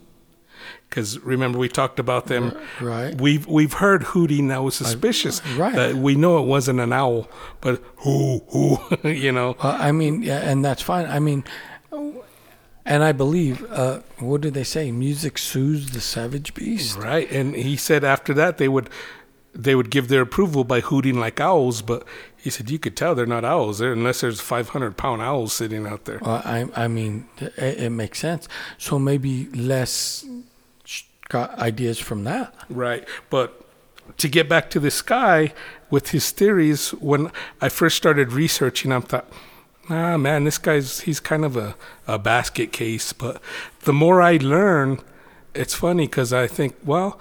Because 0.94 1.18
remember 1.18 1.58
we 1.58 1.68
talked 1.68 1.98
about 1.98 2.26
them. 2.26 2.56
Right. 2.80 3.20
We've 3.20 3.48
we've 3.48 3.72
heard 3.72 4.04
hooting 4.04 4.46
that 4.46 4.62
was 4.62 4.76
suspicious. 4.76 5.44
right. 5.56 5.74
That 5.74 5.96
we 5.96 6.14
know 6.14 6.38
it 6.38 6.46
wasn't 6.46 6.78
an 6.78 6.92
owl, 6.92 7.28
but 7.60 7.82
who 7.96 8.44
who 8.50 8.78
you 9.08 9.32
know. 9.32 9.56
Well, 9.60 9.76
I 9.76 9.90
mean, 9.90 10.22
yeah, 10.22 10.38
and 10.38 10.64
that's 10.64 10.82
fine. 10.82 11.06
I 11.06 11.18
mean, 11.18 11.42
and 12.84 13.02
I 13.02 13.10
believe, 13.10 13.64
uh, 13.72 14.02
what 14.20 14.40
did 14.42 14.54
they 14.54 14.62
say? 14.62 14.92
Music 14.92 15.36
soothes 15.36 15.90
the 15.90 16.00
savage 16.00 16.54
beast. 16.54 16.96
Right, 16.96 17.28
and 17.28 17.56
he 17.56 17.76
said 17.76 18.04
after 18.04 18.32
that 18.34 18.58
they 18.58 18.68
would 18.68 18.88
they 19.52 19.74
would 19.74 19.90
give 19.90 20.06
their 20.06 20.22
approval 20.22 20.62
by 20.62 20.78
hooting 20.78 21.18
like 21.18 21.40
owls, 21.40 21.82
but 21.82 22.06
he 22.36 22.50
said 22.50 22.70
you 22.70 22.78
could 22.78 22.96
tell 22.96 23.16
they're 23.16 23.26
not 23.26 23.44
owls 23.44 23.80
there 23.80 23.92
unless 23.92 24.20
there's 24.20 24.40
500 24.40 24.96
pound 24.96 25.22
owls 25.22 25.52
sitting 25.54 25.88
out 25.88 26.04
there. 26.04 26.20
Well, 26.22 26.40
I, 26.44 26.66
I 26.76 26.86
mean, 26.86 27.26
it, 27.40 27.52
it 27.58 27.90
makes 27.90 28.20
sense. 28.20 28.46
So 28.78 28.96
maybe 29.00 29.48
Les 29.50 30.24
got 31.28 31.58
ideas 31.58 31.98
from 31.98 32.24
that. 32.24 32.54
Right, 32.68 33.06
but 33.30 33.64
to 34.18 34.28
get 34.28 34.48
back 34.48 34.70
to 34.70 34.80
this 34.80 35.02
guy 35.02 35.52
with 35.90 36.10
his 36.10 36.30
theories, 36.30 36.90
when 36.90 37.30
I 37.60 37.68
first 37.68 37.96
started 37.96 38.32
researching, 38.32 38.92
I 38.92 39.00
thought, 39.00 39.30
ah, 39.88 40.16
man, 40.16 40.44
this 40.44 40.58
guy's 40.58 41.00
he's 41.00 41.20
kind 41.20 41.44
of 41.44 41.56
a, 41.56 41.76
a 42.06 42.18
basket 42.18 42.72
case. 42.72 43.12
But 43.12 43.40
the 43.82 43.92
more 43.92 44.20
I 44.20 44.36
learn, 44.36 45.00
it's 45.54 45.74
funny 45.74 46.06
because 46.06 46.32
I 46.32 46.46
think, 46.46 46.76
well, 46.84 47.18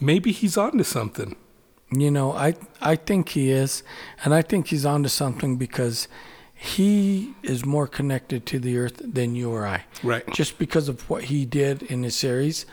maybe 0.00 0.32
he's 0.32 0.56
onto 0.56 0.84
something. 0.84 1.36
You 1.90 2.10
know, 2.10 2.32
I 2.32 2.54
I 2.80 2.96
think 2.96 3.30
he 3.30 3.50
is, 3.50 3.82
and 4.24 4.34
I 4.34 4.42
think 4.42 4.68
he's 4.68 4.86
onto 4.86 5.08
something 5.08 5.56
because 5.56 6.08
he 6.54 7.34
is 7.42 7.64
more 7.64 7.86
connected 7.86 8.46
to 8.46 8.58
the 8.58 8.78
earth 8.78 9.00
than 9.04 9.34
you 9.34 9.50
or 9.50 9.66
I. 9.66 9.84
Right. 10.02 10.26
Just 10.32 10.58
because 10.58 10.88
of 10.88 11.08
what 11.10 11.24
he 11.24 11.44
did 11.44 11.82
in 11.82 12.02
his 12.02 12.16
series. 12.16 12.64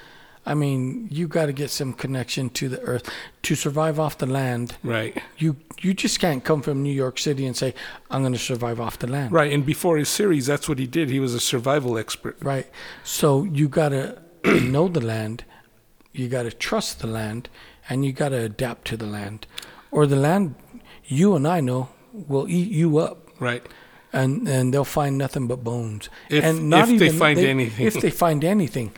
I 0.46 0.56
mean, 0.56 1.08
you 1.12 1.28
got 1.28 1.46
to 1.46 1.54
get 1.54 1.70
some 1.70 1.94
connection 1.94 2.50
to 2.52 2.68
the 2.68 2.82
earth 2.82 3.10
to 3.44 3.56
survive 3.56 4.00
off 4.00 4.18
the 4.18 4.26
land. 4.26 4.76
Right. 4.84 5.22
You 5.38 5.58
you 5.80 5.94
just 5.94 6.20
can't 6.20 6.44
come 6.44 6.62
from 6.62 6.82
New 6.82 6.94
York 6.94 7.20
City 7.20 7.46
and 7.46 7.56
say 7.56 7.74
I'm 8.10 8.22
going 8.22 8.34
to 8.34 8.40
survive 8.40 8.80
off 8.80 8.98
the 9.00 9.08
land. 9.08 9.32
Right, 9.32 9.52
and 9.52 9.66
before 9.66 9.98
his 9.98 10.10
series, 10.10 10.48
that's 10.48 10.68
what 10.68 10.80
he 10.80 10.88
did. 10.88 11.10
He 11.10 11.20
was 11.20 11.34
a 11.34 11.40
survival 11.40 11.98
expert. 11.98 12.38
Right. 12.42 12.68
So 13.04 13.44
you 13.44 13.68
got 13.68 13.90
to 13.90 14.22
know 14.46 14.88
the 14.88 15.02
land, 15.02 15.44
you 16.12 16.28
got 16.28 16.44
to 16.44 16.52
trust 16.52 17.00
the 17.00 17.08
land, 17.08 17.50
and 17.90 18.04
you 18.06 18.12
got 18.12 18.30
to 18.30 18.38
adapt 18.38 18.86
to 18.88 18.98
the 18.98 19.06
land. 19.06 19.46
Or 19.92 20.08
the 20.08 20.16
land, 20.16 20.56
you 21.06 21.36
and 21.36 21.48
I 21.48 21.62
know, 21.62 21.90
will 22.14 22.48
eat 22.50 22.72
you 22.72 22.98
up. 22.98 23.28
Right. 23.40 23.66
And, 24.14 24.48
and 24.48 24.74
they'll 24.74 24.84
find 24.84 25.18
nothing 25.18 25.48
but 25.48 25.64
bones. 25.64 26.10
If- 26.30 26.44
and 26.44 26.74
if 26.74 27.00
they 27.00 27.10
find 27.10 27.40
anything. 27.40 27.86
If 27.88 28.02
they 28.02 28.10
find 28.10 28.44
anything. 28.44 28.92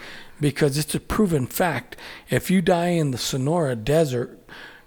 Because 0.44 0.78
it's 0.78 0.94
a 0.94 1.00
proven 1.00 1.48
fact. 1.48 1.96
If 2.30 2.52
you 2.52 2.62
die 2.62 2.90
in 2.90 3.12
the 3.12 3.18
Sonora 3.18 3.78
Desert 3.78 4.38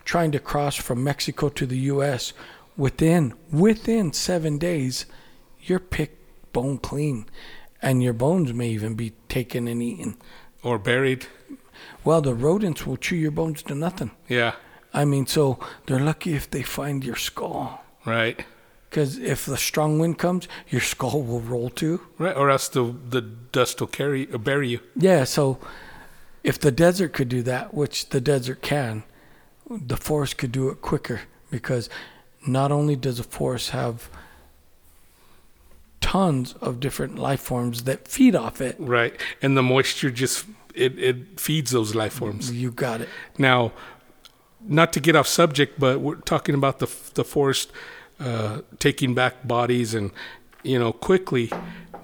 trying 0.04 0.30
to 0.32 0.38
cross 0.38 0.76
from 0.76 1.02
Mexico 1.02 1.48
to 1.48 1.64
the 1.64 1.78
U.S., 1.94 2.34
within 2.76 3.32
within 3.50 4.12
seven 4.12 4.58
days, 4.58 5.06
you're 5.62 5.78
picked 5.78 6.52
bone 6.52 6.76
clean. 6.76 7.24
And 7.80 8.02
your 8.02 8.12
bones 8.12 8.52
may 8.52 8.68
even 8.68 8.96
be 8.96 9.14
taken 9.30 9.66
and 9.66 9.82
eaten. 9.82 10.18
Or 10.62 10.78
buried. 10.78 11.26
Well, 12.04 12.20
the 12.20 12.34
rodents 12.34 12.86
will 12.86 12.98
chew 12.98 13.16
your 13.16 13.30
bones 13.30 13.62
to 13.62 13.74
nothing. 13.74 14.10
Yeah. 14.28 14.56
I 14.92 15.06
mean, 15.06 15.26
so 15.26 15.58
they're 15.86 15.98
lucky 15.98 16.34
if 16.34 16.50
they 16.50 16.64
find 16.64 17.02
your 17.02 17.16
skull. 17.16 17.82
Right. 18.04 18.44
Because 18.96 19.18
if 19.18 19.44
the 19.44 19.58
strong 19.58 19.98
wind 19.98 20.16
comes, 20.16 20.48
your 20.70 20.80
skull 20.80 21.22
will 21.22 21.42
roll 21.42 21.68
too. 21.68 22.00
Right. 22.16 22.34
Or 22.34 22.48
else 22.48 22.66
the 22.66 22.94
the 23.10 23.20
dust 23.20 23.78
will 23.78 23.88
carry 23.88 24.26
or 24.32 24.38
bury 24.38 24.68
you. 24.70 24.80
Yeah, 24.96 25.24
so 25.24 25.58
if 26.42 26.58
the 26.58 26.70
desert 26.70 27.12
could 27.12 27.28
do 27.28 27.42
that, 27.42 27.74
which 27.74 28.08
the 28.08 28.22
desert 28.22 28.62
can, 28.62 29.02
the 29.68 29.98
forest 29.98 30.38
could 30.38 30.50
do 30.50 30.70
it 30.70 30.80
quicker 30.80 31.20
because 31.50 31.90
not 32.46 32.72
only 32.72 32.96
does 32.96 33.18
the 33.18 33.22
forest 33.22 33.68
have 33.70 34.08
tons 36.00 36.54
of 36.62 36.80
different 36.80 37.18
life 37.18 37.40
forms 37.40 37.84
that 37.84 38.08
feed 38.08 38.34
off 38.34 38.62
it, 38.62 38.76
Right. 38.78 39.12
And 39.42 39.58
the 39.58 39.62
moisture 39.62 40.10
just 40.10 40.46
it, 40.74 40.98
it 40.98 41.38
feeds 41.38 41.70
those 41.70 41.94
life 41.94 42.14
forms. 42.14 42.50
you 42.50 42.70
got 42.70 43.02
it. 43.02 43.10
Now, 43.36 43.72
not 44.66 44.94
to 44.94 45.00
get 45.00 45.14
off 45.14 45.26
subject, 45.26 45.78
but 45.78 46.00
we're 46.00 46.14
talking 46.14 46.54
about 46.54 46.78
the 46.78 46.88
the 47.12 47.24
forest 47.24 47.70
uh, 48.20 48.62
taking 48.78 49.14
back 49.14 49.46
bodies 49.46 49.94
and 49.94 50.10
you 50.62 50.78
know 50.78 50.92
quickly. 50.92 51.50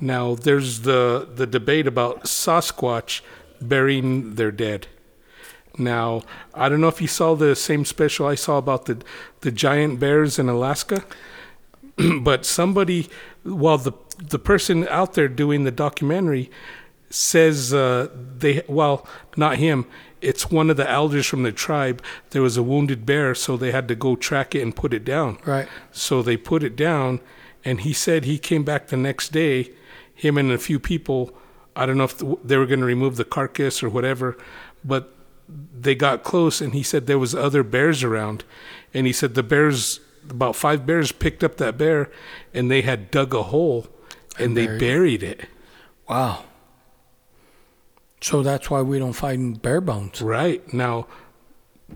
Now 0.00 0.34
there's 0.34 0.80
the 0.80 1.28
the 1.34 1.46
debate 1.46 1.86
about 1.86 2.24
Sasquatch 2.24 3.20
burying 3.60 4.34
their 4.34 4.50
dead. 4.50 4.88
Now 5.78 6.22
I 6.54 6.68
don't 6.68 6.80
know 6.80 6.88
if 6.88 7.00
you 7.00 7.08
saw 7.08 7.34
the 7.34 7.56
same 7.56 7.84
special 7.84 8.26
I 8.26 8.34
saw 8.34 8.58
about 8.58 8.86
the 8.86 9.02
the 9.40 9.50
giant 9.50 10.00
bears 10.00 10.38
in 10.38 10.48
Alaska, 10.48 11.04
but 12.20 12.44
somebody, 12.44 13.08
well 13.44 13.78
the 13.78 13.92
the 14.18 14.38
person 14.38 14.86
out 14.88 15.14
there 15.14 15.28
doing 15.28 15.64
the 15.64 15.70
documentary 15.70 16.50
says 17.14 17.72
uh, 17.74 18.08
they 18.38 18.62
well 18.68 19.06
not 19.36 19.56
him 19.58 19.86
it's 20.20 20.50
one 20.50 20.70
of 20.70 20.76
the 20.76 20.88
elders 20.88 21.26
from 21.26 21.42
the 21.42 21.52
tribe 21.52 22.02
there 22.30 22.42
was 22.42 22.56
a 22.56 22.62
wounded 22.62 23.04
bear 23.04 23.34
so 23.34 23.56
they 23.56 23.70
had 23.70 23.86
to 23.88 23.94
go 23.94 24.16
track 24.16 24.54
it 24.54 24.62
and 24.62 24.74
put 24.76 24.94
it 24.94 25.04
down 25.04 25.38
Right. 25.44 25.68
so 25.90 26.22
they 26.22 26.36
put 26.36 26.62
it 26.62 26.74
down 26.76 27.20
and 27.64 27.80
he 27.82 27.92
said 27.92 28.24
he 28.24 28.38
came 28.38 28.64
back 28.64 28.86
the 28.88 28.96
next 28.96 29.30
day 29.30 29.72
him 30.14 30.38
and 30.38 30.50
a 30.50 30.58
few 30.58 30.78
people 30.78 31.32
i 31.76 31.84
don't 31.86 31.98
know 31.98 32.04
if 32.04 32.18
they 32.44 32.56
were 32.56 32.66
going 32.66 32.80
to 32.80 32.86
remove 32.86 33.16
the 33.16 33.24
carcass 33.24 33.82
or 33.82 33.88
whatever 33.90 34.36
but 34.84 35.14
they 35.78 35.94
got 35.94 36.22
close 36.22 36.60
and 36.60 36.72
he 36.72 36.82
said 36.82 37.06
there 37.06 37.18
was 37.18 37.34
other 37.34 37.62
bears 37.62 38.02
around 38.02 38.44
and 38.94 39.06
he 39.06 39.12
said 39.12 39.34
the 39.34 39.42
bears 39.42 40.00
about 40.30 40.54
five 40.56 40.86
bears 40.86 41.10
picked 41.10 41.42
up 41.42 41.56
that 41.56 41.76
bear, 41.76 42.08
and 42.54 42.70
they 42.70 42.82
had 42.82 43.10
dug 43.10 43.34
a 43.34 43.42
hole, 43.42 43.88
and, 44.38 44.46
And 44.46 44.56
they 44.56 44.66
buried 44.66 44.78
buried 44.78 45.22
it. 45.24 45.48
Wow. 46.08 46.44
So 48.22 48.42
that's 48.42 48.70
why 48.70 48.82
we 48.82 48.98
don't 48.98 49.12
find 49.12 49.60
bear 49.60 49.80
bones. 49.80 50.22
Right 50.22 50.72
now, 50.72 51.06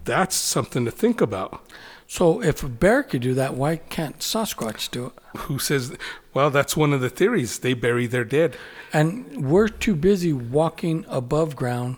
that's 0.05 0.35
something 0.37 0.85
to 0.85 0.91
think 0.91 1.21
about. 1.21 1.65
So 2.09 2.43
if 2.43 2.62
a 2.62 2.69
bear 2.69 3.03
could 3.03 3.23
do 3.23 3.35
that, 3.35 3.55
why 3.55 3.77
can't 3.77 4.19
Sasquatch 4.19 4.91
do 4.91 5.07
it? 5.07 5.12
Who 5.41 5.59
says? 5.59 5.97
Well, 6.35 6.51
that's 6.51 6.77
one 6.77 6.93
of 6.93 7.01
the 7.01 7.11
theories. 7.11 7.61
They 7.61 7.75
bury 7.75 8.07
their 8.07 8.25
dead. 8.25 8.57
And 8.93 9.49
we're 9.49 9.69
too 9.69 9.95
busy 9.95 10.33
walking 10.33 11.05
above 11.09 11.57
ground 11.57 11.97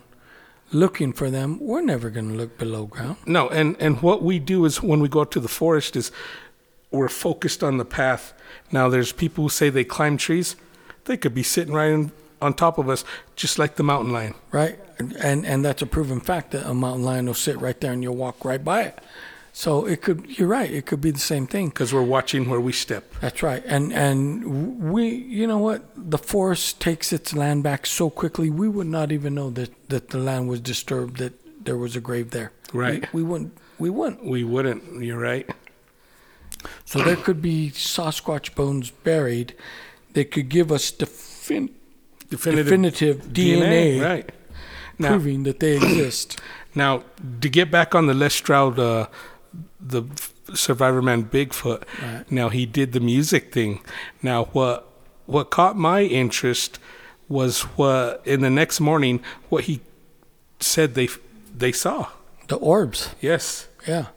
looking 0.71 1.13
for 1.13 1.29
them. 1.29 1.59
We're 1.59 1.81
never 1.81 2.09
going 2.09 2.29
to 2.29 2.35
look 2.35 2.57
below 2.57 2.85
ground. 2.85 3.17
No, 3.25 3.49
and 3.49 3.75
and 3.79 4.01
what 4.01 4.23
we 4.23 4.39
do 4.39 4.65
is 4.65 4.81
when 4.81 4.99
we 4.99 5.09
go 5.09 5.21
out 5.21 5.31
to 5.31 5.39
the 5.39 5.47
forest 5.47 5.95
is 5.95 6.11
we're 6.91 7.09
focused 7.09 7.63
on 7.63 7.77
the 7.77 7.85
path. 7.85 8.33
Now, 8.71 8.89
there's 8.89 9.11
people 9.11 9.45
who 9.45 9.49
say 9.49 9.69
they 9.69 9.83
climb 9.83 10.17
trees. 10.17 10.55
They 11.05 11.17
could 11.17 11.33
be 11.33 11.43
sitting 11.43 11.73
right 11.73 11.91
in, 11.91 12.11
on 12.41 12.53
top 12.53 12.77
of 12.77 12.89
us, 12.89 13.03
just 13.35 13.59
like 13.59 13.75
the 13.75 13.83
mountain 13.83 14.13
lion. 14.13 14.33
right? 14.51 14.79
And 15.21 15.45
and 15.45 15.63
that's 15.63 15.81
a 15.81 15.85
proven 15.85 16.19
fact 16.19 16.51
that 16.51 16.65
a 16.69 16.73
mountain 16.73 17.03
lion 17.05 17.25
will 17.27 17.33
sit 17.33 17.59
right 17.61 17.79
there 17.79 17.91
and 17.93 18.03
you'll 18.03 18.15
walk 18.17 18.43
right 18.45 18.63
by 18.63 18.81
it. 18.83 18.99
So 19.53 19.85
it 19.85 20.01
could. 20.01 20.37
You're 20.37 20.47
right. 20.47 20.71
It 20.71 20.85
could 20.85 21.01
be 21.01 21.11
the 21.11 21.19
same 21.19 21.47
thing. 21.47 21.69
because 21.69 21.91
we're 21.93 22.03
watching 22.03 22.47
where 22.49 22.61
we 22.61 22.71
step. 22.71 23.03
That's 23.21 23.41
right. 23.43 23.63
And 23.65 23.91
and 23.93 24.91
we, 24.91 25.07
you 25.09 25.47
know 25.47 25.57
what? 25.57 25.83
The 25.95 26.17
forest 26.17 26.79
takes 26.79 27.11
its 27.11 27.33
land 27.33 27.63
back 27.63 27.85
so 27.85 28.09
quickly. 28.09 28.49
We 28.49 28.67
would 28.69 28.87
not 28.87 29.11
even 29.11 29.35
know 29.35 29.49
that 29.51 29.71
that 29.89 30.09
the 30.09 30.17
land 30.19 30.47
was 30.49 30.59
disturbed. 30.61 31.17
That 31.17 31.33
there 31.65 31.77
was 31.77 31.95
a 31.95 31.99
grave 32.01 32.29
there. 32.31 32.51
Right. 32.73 33.11
We, 33.13 33.23
we 33.23 33.29
wouldn't. 33.29 33.57
We 33.79 33.89
wouldn't. 33.89 34.23
We 34.25 34.43
wouldn't. 34.43 35.03
You're 35.03 35.19
right. 35.19 35.49
So 36.85 36.99
there 37.01 37.15
could 37.15 37.41
be 37.41 37.71
Sasquatch 37.71 38.53
bones 38.55 38.91
buried. 38.91 39.55
They 40.13 40.25
could 40.25 40.49
give 40.49 40.71
us 40.71 40.91
defin- 40.91 41.71
definitive, 42.29 43.17
DNA, 43.27 44.01
Right. 44.01 44.31
Now, 44.97 45.09
proving 45.09 45.43
that 45.43 45.59
they 45.59 45.75
exist. 45.77 46.39
now 46.75 47.03
to 47.41 47.49
get 47.49 47.71
back 47.71 47.95
on 47.95 48.07
the 48.07 48.13
Les 48.13 48.33
Stroud, 48.33 48.77
uh, 48.77 49.07
the 49.79 50.03
Survivor 50.53 51.01
Man 51.01 51.23
Bigfoot. 51.23 51.83
Right. 52.01 52.31
Now 52.31 52.49
he 52.49 52.65
did 52.65 52.91
the 52.91 52.99
music 52.99 53.53
thing. 53.53 53.81
Now 54.21 54.45
what 54.45 54.87
what 55.25 55.51
caught 55.51 55.77
my 55.77 56.01
interest 56.01 56.79
was 57.27 57.61
what 57.77 58.21
in 58.25 58.41
the 58.41 58.49
next 58.49 58.79
morning 58.79 59.21
what 59.49 59.65
he 59.65 59.81
said 60.59 60.95
they 60.95 61.07
they 61.55 61.71
saw. 61.71 62.07
The 62.47 62.55
orbs. 62.55 63.09
Yes. 63.21 63.67
Yeah. 63.87 64.07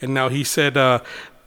And 0.00 0.14
now 0.14 0.28
he 0.28 0.44
said 0.44 0.76
uh, 0.76 1.00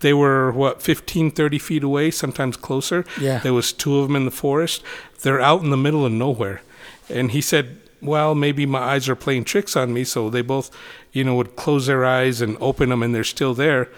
they 0.05 0.13
were 0.13 0.51
what 0.51 0.83
15, 0.83 1.31
30 1.31 1.57
feet 1.57 1.83
away, 1.83 2.11
sometimes 2.11 2.55
closer. 2.57 3.03
Yeah. 3.19 3.39
There 3.39 3.55
was 3.55 3.73
two 3.73 3.97
of 3.97 4.07
them 4.07 4.15
in 4.15 4.25
the 4.25 4.29
forest. 4.29 4.83
They're 5.21 5.41
out 5.41 5.63
in 5.63 5.71
the 5.71 5.77
middle 5.77 6.05
of 6.05 6.11
nowhere. 6.11 6.61
And 7.09 7.31
he 7.31 7.41
said, 7.41 7.79
"Well, 8.01 8.35
maybe 8.35 8.67
my 8.67 8.79
eyes 8.79 9.09
are 9.09 9.15
playing 9.15 9.45
tricks 9.45 9.75
on 9.75 9.93
me." 9.93 10.03
So 10.03 10.29
they 10.29 10.43
both, 10.43 10.69
you 11.11 11.23
know, 11.23 11.33
would 11.33 11.55
close 11.55 11.87
their 11.87 12.05
eyes 12.05 12.39
and 12.39 12.55
open 12.61 12.89
them, 12.89 13.01
and 13.01 13.15
they're 13.15 13.23
still 13.23 13.55
there. 13.55 13.89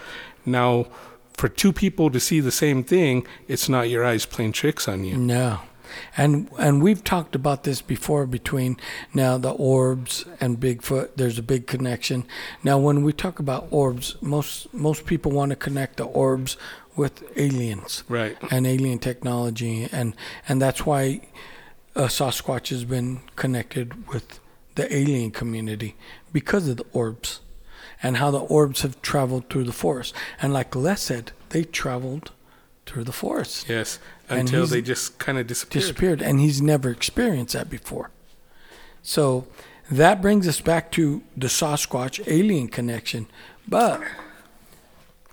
Now, 0.46 0.86
for 1.36 1.48
two 1.48 1.74
people 1.74 2.08
to 2.10 2.18
see 2.18 2.40
the 2.40 2.50
same 2.50 2.82
thing, 2.82 3.26
it's 3.46 3.68
not 3.68 3.90
your 3.90 4.02
eyes 4.02 4.24
playing 4.24 4.52
tricks 4.52 4.88
on 4.88 5.04
you. 5.04 5.18
No. 5.18 5.60
And 6.16 6.48
and 6.58 6.82
we've 6.82 7.02
talked 7.04 7.34
about 7.34 7.64
this 7.64 7.80
before 7.82 8.26
between 8.26 8.76
now 9.14 9.38
the 9.38 9.50
orbs 9.50 10.24
and 10.40 10.58
Bigfoot. 10.60 11.10
There's 11.16 11.38
a 11.38 11.42
big 11.42 11.66
connection. 11.66 12.24
Now 12.64 12.78
when 12.78 13.02
we 13.02 13.12
talk 13.12 13.38
about 13.38 13.68
orbs, 13.70 14.16
most 14.20 14.72
most 14.74 15.06
people 15.06 15.32
want 15.32 15.50
to 15.50 15.56
connect 15.56 15.96
the 15.96 16.04
orbs 16.04 16.56
with 16.96 17.22
aliens 17.36 18.02
Right. 18.08 18.36
and 18.50 18.66
alien 18.66 18.98
technology 18.98 19.88
and 19.92 20.14
and 20.48 20.60
that's 20.60 20.84
why 20.84 21.20
uh, 21.94 22.02
Sasquatch 22.08 22.68
has 22.70 22.84
been 22.84 23.20
connected 23.36 24.08
with 24.08 24.40
the 24.74 24.92
alien 24.94 25.30
community 25.30 25.96
because 26.32 26.68
of 26.68 26.76
the 26.76 26.86
orbs 26.92 27.40
and 28.02 28.16
how 28.18 28.30
the 28.30 28.38
orbs 28.40 28.82
have 28.82 29.00
traveled 29.02 29.48
through 29.48 29.64
the 29.64 29.72
forest. 29.72 30.14
And 30.40 30.52
like 30.52 30.76
Les 30.76 31.00
said, 31.02 31.32
they 31.48 31.64
traveled 31.64 32.30
through 32.88 33.04
the 33.04 33.12
forest 33.12 33.68
Yes. 33.68 33.98
Until 34.28 34.66
they 34.66 34.82
just 34.82 35.18
kind 35.18 35.38
of 35.38 35.46
disappeared. 35.46 35.80
disappeared 35.82 36.22
and 36.22 36.40
he's 36.40 36.60
never 36.60 36.90
experienced 36.90 37.52
that 37.54 37.68
before 37.70 38.10
so 39.02 39.46
that 39.90 40.20
brings 40.20 40.46
us 40.48 40.60
back 40.60 40.90
to 40.92 41.22
the 41.36 41.46
sasquatch 41.48 42.20
alien 42.26 42.68
connection 42.68 43.26
but 43.66 44.00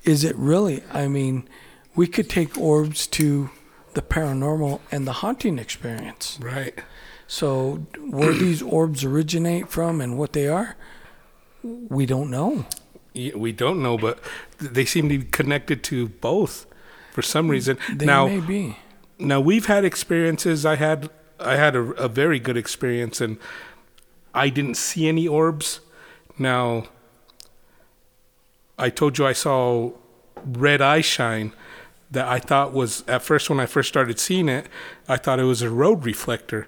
is 0.03 0.23
it 0.23 0.35
really 0.35 0.83
i 0.93 1.07
mean 1.07 1.47
we 1.95 2.07
could 2.07 2.29
take 2.29 2.57
orbs 2.57 3.07
to 3.07 3.49
the 3.95 4.01
paranormal 4.01 4.79
and 4.91 5.07
the 5.07 5.13
haunting 5.13 5.57
experience 5.59 6.37
Right. 6.41 6.77
so 7.27 7.85
where 7.99 8.33
these 8.33 8.61
orbs 8.77 9.03
originate 9.03 9.69
from 9.69 9.99
and 10.01 10.17
what 10.17 10.33
they 10.33 10.47
are 10.47 10.75
we 11.63 12.05
don't 12.05 12.29
know 12.29 12.65
We 13.13 13.51
don't 13.53 13.81
know, 13.81 13.97
but 13.97 14.19
they 14.59 14.83
seem 14.85 15.07
to 15.09 15.17
be 15.17 15.23
connected 15.25 15.83
to 15.85 16.09
both 16.09 16.65
for 17.15 17.21
some 17.21 17.47
mm, 17.47 17.51
reason. 17.51 17.78
they 17.93 18.06
now, 18.06 18.28
may 18.28 18.41
be 18.41 18.78
now 19.17 19.39
we've 19.39 19.67
had 19.67 19.86
experiences. 19.86 20.65
I 20.65 20.75
had 20.75 21.10
I 21.39 21.56
had 21.56 21.75
a, 21.75 21.80
a 22.08 22.10
very 22.10 22.39
good 22.39 22.58
experience, 22.58 23.21
and 23.21 23.38
I 24.34 24.49
didn't 24.49 24.75
see 24.75 25.08
any 25.08 25.25
orbs. 25.28 25.80
Now, 26.38 26.88
I 28.78 28.89
told 28.89 29.17
you 29.17 29.25
I 29.25 29.34
saw 29.34 29.91
red 30.45 30.82
eye 30.82 31.01
shine 31.01 31.54
that 32.12 32.28
I 32.28 32.39
thought 32.39 32.73
was 32.73 33.04
at 33.08 33.21
first 33.21 33.49
when 33.49 33.60
I 33.62 33.65
first 33.65 33.88
started 33.89 34.19
seeing 34.19 34.49
it, 34.49 34.67
I 35.08 35.15
thought 35.17 35.39
it 35.39 35.43
was 35.56 35.62
a 35.62 35.69
road 35.69 36.06
reflector. 36.06 36.67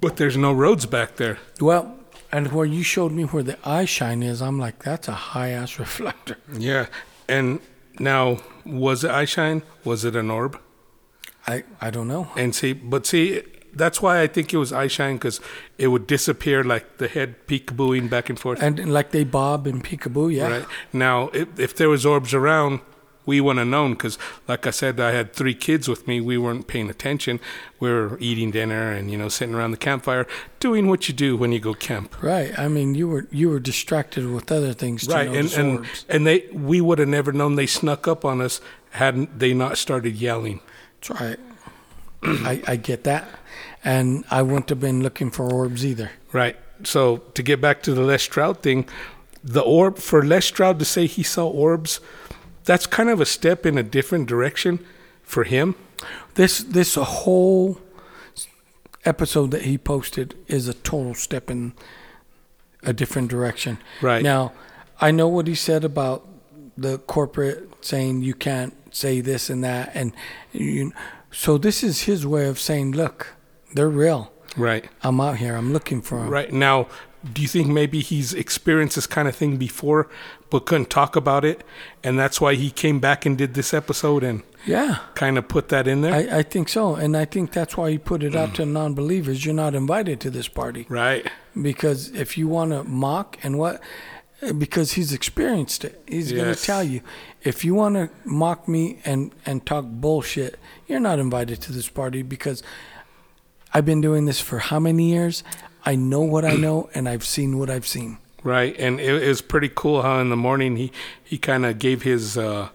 But 0.00 0.16
there's 0.16 0.36
no 0.36 0.52
roads 0.52 0.86
back 0.86 1.16
there. 1.16 1.38
well 1.60 1.92
and 2.32 2.52
where 2.52 2.66
you 2.66 2.82
showed 2.82 3.12
me 3.12 3.22
where 3.24 3.42
the 3.42 3.56
eye 3.64 3.84
shine 3.86 4.20
is 4.22 4.42
i'm 4.42 4.58
like 4.58 4.76
that's 4.82 5.06
a 5.08 5.12
high 5.32 5.50
ass 5.50 5.78
reflector 5.84 6.36
Yeah. 6.58 6.86
And 7.28 7.60
now 7.98 8.38
was 8.64 9.04
it 9.04 9.10
eye 9.10 9.24
shine? 9.24 9.62
Was 9.84 10.04
it 10.04 10.16
an 10.16 10.30
orb? 10.30 10.60
i 11.48 11.62
i 11.80 11.90
don't 11.90 12.08
know 12.08 12.28
And 12.36 12.54
see, 12.54 12.72
but 12.72 13.06
see, 13.06 13.42
that's 13.72 14.00
why 14.02 14.20
I 14.20 14.26
think 14.26 14.52
it 14.52 14.56
was 14.56 14.72
eye 14.72 14.88
shine 14.88 15.16
because 15.16 15.40
it 15.78 15.88
would 15.88 16.06
disappear 16.06 16.64
like 16.64 16.96
the 16.98 17.08
head 17.08 17.46
peekabooing 17.46 18.08
back 18.10 18.28
and 18.28 18.38
forth. 18.38 18.62
And 18.62 18.92
like 18.92 19.10
they 19.10 19.22
bob 19.24 19.66
and 19.66 19.84
peekaboo, 19.84 20.34
yeah. 20.34 20.48
Right 20.48 20.66
now, 20.92 21.28
if, 21.28 21.58
if 21.58 21.76
there 21.76 21.88
was 21.88 22.04
orbs 22.06 22.32
around, 22.34 22.80
we 23.26 23.40
wouldn't 23.40 23.58
have 23.58 23.68
known 23.68 23.92
because, 23.92 24.16
like 24.48 24.66
I 24.66 24.70
said, 24.70 24.98
I 25.00 25.10
had 25.10 25.32
three 25.32 25.54
kids 25.54 25.88
with 25.88 26.06
me. 26.06 26.20
We 26.20 26.38
weren't 26.38 26.66
paying 26.66 26.88
attention. 26.88 27.40
We 27.80 27.90
were 27.90 28.16
eating 28.20 28.52
dinner 28.52 28.92
and 28.92 29.10
you 29.10 29.18
know 29.18 29.28
sitting 29.28 29.54
around 29.54 29.72
the 29.72 29.76
campfire, 29.76 30.26
doing 30.60 30.88
what 30.88 31.08
you 31.08 31.14
do 31.14 31.36
when 31.36 31.52
you 31.52 31.58
go 31.60 31.74
camp. 31.74 32.22
Right. 32.22 32.56
I 32.58 32.68
mean, 32.68 32.94
you 32.94 33.08
were 33.08 33.26
you 33.30 33.50
were 33.50 33.60
distracted 33.60 34.30
with 34.30 34.50
other 34.50 34.72
things 34.72 35.06
Right, 35.06 35.28
and 35.28 35.52
and, 35.52 35.78
orbs. 35.78 36.06
and 36.08 36.26
they 36.26 36.46
we 36.52 36.80
would 36.80 36.98
have 37.00 37.08
never 37.08 37.32
known 37.32 37.56
they 37.56 37.66
snuck 37.66 38.08
up 38.08 38.24
on 38.24 38.40
us 38.40 38.60
hadn't 38.90 39.38
they 39.38 39.52
not 39.52 39.76
started 39.76 40.14
yelling. 40.16 40.60
That's 41.00 41.20
right. 41.20 41.38
I, 42.22 42.62
I 42.66 42.76
get 42.76 43.04
that, 43.04 43.28
and 43.84 44.24
I 44.30 44.42
wouldn't 44.42 44.68
have 44.70 44.80
been 44.80 45.02
looking 45.02 45.30
for 45.30 45.52
orbs 45.52 45.84
either. 45.84 46.10
Right. 46.32 46.56
So 46.82 47.18
to 47.34 47.42
get 47.42 47.60
back 47.60 47.82
to 47.82 47.94
the 47.94 48.00
Les 48.02 48.22
Stroud 48.22 48.62
thing, 48.62 48.88
the 49.44 49.60
orb 49.60 49.98
for 49.98 50.24
Les 50.24 50.44
Stroud 50.44 50.78
to 50.78 50.84
say 50.84 51.06
he 51.06 51.22
saw 51.22 51.46
orbs, 51.48 52.00
that's 52.66 52.86
kind 52.86 53.08
of 53.08 53.20
a 53.20 53.26
step 53.26 53.64
in 53.64 53.78
a 53.78 53.82
different 53.82 54.28
direction 54.28 54.84
for 55.22 55.44
him. 55.44 55.74
This 56.34 56.58
this 56.58 56.96
whole 56.96 57.80
episode 59.04 59.52
that 59.52 59.62
he 59.62 59.78
posted 59.78 60.34
is 60.48 60.68
a 60.68 60.74
total 60.74 61.14
step 61.14 61.50
in 61.50 61.72
a 62.82 62.92
different 62.92 63.30
direction. 63.30 63.78
Right. 64.02 64.22
Now, 64.22 64.52
I 65.00 65.10
know 65.10 65.28
what 65.28 65.46
he 65.46 65.54
said 65.54 65.84
about 65.84 66.26
the 66.76 66.98
corporate 66.98 67.84
saying 67.84 68.22
you 68.22 68.34
can't 68.34 68.74
say 68.94 69.20
this 69.20 69.48
and 69.48 69.64
that, 69.64 69.92
and 69.94 70.12
you. 70.52 70.92
So 71.30 71.58
this 71.58 71.82
is 71.82 72.02
his 72.02 72.26
way 72.26 72.46
of 72.46 72.58
saying, 72.58 72.92
look, 72.92 73.34
they're 73.74 73.88
real. 73.88 74.32
Right. 74.56 74.88
I'm 75.02 75.20
out 75.20 75.36
here. 75.36 75.54
I'm 75.54 75.72
looking 75.72 76.00
for 76.00 76.18
them. 76.18 76.30
Right. 76.30 76.50
Now, 76.52 76.88
do 77.32 77.42
you 77.42 77.48
think 77.48 77.68
maybe 77.68 78.00
he's 78.00 78.32
experienced 78.32 78.96
this 78.96 79.06
kind 79.06 79.28
of 79.28 79.36
thing 79.36 79.56
before 79.56 80.08
but 80.50 80.66
couldn't 80.66 80.90
talk 80.90 81.16
about 81.16 81.44
it 81.44 81.64
and 82.04 82.18
that's 82.18 82.40
why 82.40 82.54
he 82.54 82.70
came 82.70 83.00
back 83.00 83.26
and 83.26 83.36
did 83.36 83.54
this 83.54 83.74
episode 83.74 84.22
and 84.22 84.42
Yeah. 84.64 84.98
kind 85.14 85.38
of 85.38 85.48
put 85.48 85.68
that 85.70 85.86
in 85.88 86.02
there? 86.02 86.14
I, 86.14 86.38
I 86.38 86.42
think 86.42 86.68
so. 86.68 86.94
And 86.94 87.16
I 87.16 87.24
think 87.24 87.52
that's 87.52 87.76
why 87.76 87.90
he 87.90 87.98
put 87.98 88.22
it 88.22 88.34
out 88.36 88.50
mm. 88.50 88.54
to 88.54 88.66
non 88.66 88.94
believers. 88.94 89.44
You're 89.44 89.54
not 89.54 89.74
invited 89.74 90.20
to 90.20 90.30
this 90.30 90.48
party. 90.48 90.86
right. 90.88 91.26
Because 91.60 92.10
if 92.10 92.36
you 92.36 92.48
want 92.48 92.72
to 92.72 92.84
mock 92.84 93.38
and 93.42 93.58
what, 93.58 93.80
because 94.58 94.92
he's 94.92 95.12
experienced 95.12 95.84
it, 95.84 96.02
he's 96.06 96.30
going 96.32 96.54
to 96.54 96.60
tell 96.60 96.84
you. 96.84 97.00
If 97.42 97.64
you 97.64 97.74
want 97.74 97.94
to 97.94 98.10
mock 98.24 98.68
me 98.68 98.98
and, 99.04 99.32
and 99.46 99.64
talk 99.64 99.86
bullshit, 99.86 100.58
you're 100.86 101.00
not 101.00 101.18
invited 101.18 101.62
to 101.62 101.72
this 101.72 101.88
party 101.88 102.20
because 102.22 102.62
I've 103.72 103.86
been 103.86 104.00
doing 104.02 104.26
this 104.26 104.40
for 104.40 104.58
how 104.58 104.78
many 104.78 105.10
years? 105.10 105.42
I 105.84 105.96
know 105.96 106.20
what 106.20 106.44
I 106.44 106.56
know 106.66 106.90
and 106.94 107.08
I've 107.08 107.24
seen 107.24 107.58
what 107.58 107.70
I've 107.70 107.86
seen. 107.86 108.18
Right, 108.46 108.76
and 108.78 109.00
it, 109.00 109.22
it 109.24 109.28
was 109.28 109.42
pretty 109.42 109.68
cool 109.74 110.02
how 110.02 110.20
in 110.20 110.30
the 110.30 110.36
morning 110.36 110.76
he 110.76 110.92
he 111.24 111.36
kind 111.36 111.66
of 111.66 111.80
gave 111.80 112.02
his 112.02 112.38
uh, 112.38 112.68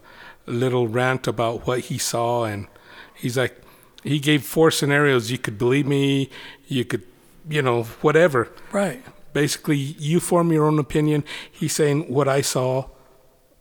little 0.45 0.89
rant 0.89 1.27
about 1.27 1.65
what 1.65 1.79
he 1.89 1.97
saw, 1.97 2.43
and 2.43 2.67
he's 3.15 3.38
like, 3.38 3.55
he 4.03 4.19
gave 4.19 4.43
four 4.43 4.69
scenarios. 4.71 5.31
You 5.31 5.38
could 5.38 5.57
believe 5.57 5.88
me, 5.88 6.29
you 6.67 6.84
could, 6.84 7.03
you 7.47 7.62
know, 7.62 7.84
whatever. 8.01 8.49
Right. 8.73 9.01
Basically, 9.31 9.77
you 9.77 10.19
form 10.19 10.51
your 10.51 10.65
own 10.65 10.77
opinion. 10.77 11.23
He's 11.49 11.71
saying 11.73 12.12
what 12.13 12.27
I 12.27 12.41
saw, 12.41 12.89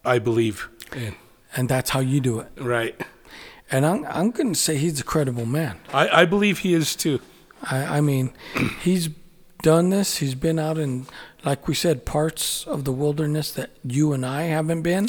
I 0.04 0.18
believe. 0.18 0.68
And, 0.92 1.14
And 1.56 1.68
that's 1.68 1.90
how 1.90 2.00
you 2.00 2.20
do 2.20 2.40
it. 2.40 2.48
right, 2.56 3.00
And 3.70 3.86
I'm, 3.86 4.04
I'm 4.06 4.32
to 4.32 4.54
say 4.54 4.76
he's 4.76 5.00
a 5.00 5.04
credible 5.04 5.46
man. 5.46 5.78
I, 5.92 6.22
I 6.22 6.24
believe 6.24 6.58
he 6.60 6.74
is 6.74 6.96
too. 6.96 7.20
I, 7.62 7.98
I 7.98 8.00
mean, 8.00 8.32
he's 8.82 9.10
done 9.62 9.90
this. 9.90 10.16
He's 10.16 10.34
been 10.34 10.58
out 10.58 10.78
in, 10.78 11.06
like 11.44 11.68
we 11.68 11.74
said, 11.74 12.04
parts 12.04 12.66
of 12.66 12.84
the 12.84 12.92
wilderness 12.92 13.52
that 13.52 13.70
you 13.84 14.12
and 14.12 14.24
I 14.24 14.42
haven't 14.42 14.82
been 14.82 15.08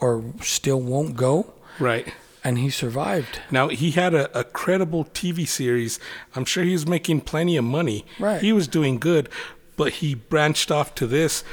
or 0.00 0.24
still 0.40 0.80
won't 0.80 1.16
go. 1.16 1.52
Right. 1.78 2.12
And 2.44 2.58
he 2.58 2.70
survived. 2.70 3.40
Now 3.50 3.68
he 3.68 3.92
had 3.92 4.14
a, 4.14 4.36
a 4.38 4.44
credible 4.44 5.04
TV 5.06 5.46
series. 5.46 6.00
I'm 6.34 6.44
sure 6.44 6.64
he 6.64 6.72
was 6.72 6.86
making 6.86 7.22
plenty 7.22 7.56
of 7.56 7.64
money. 7.64 8.04
Right. 8.18 8.40
He 8.42 8.52
was 8.52 8.66
doing 8.66 8.98
good, 8.98 9.28
but 9.76 9.94
he 9.94 10.14
branched 10.14 10.70
off 10.70 10.94
to 10.96 11.06
this 11.06 11.44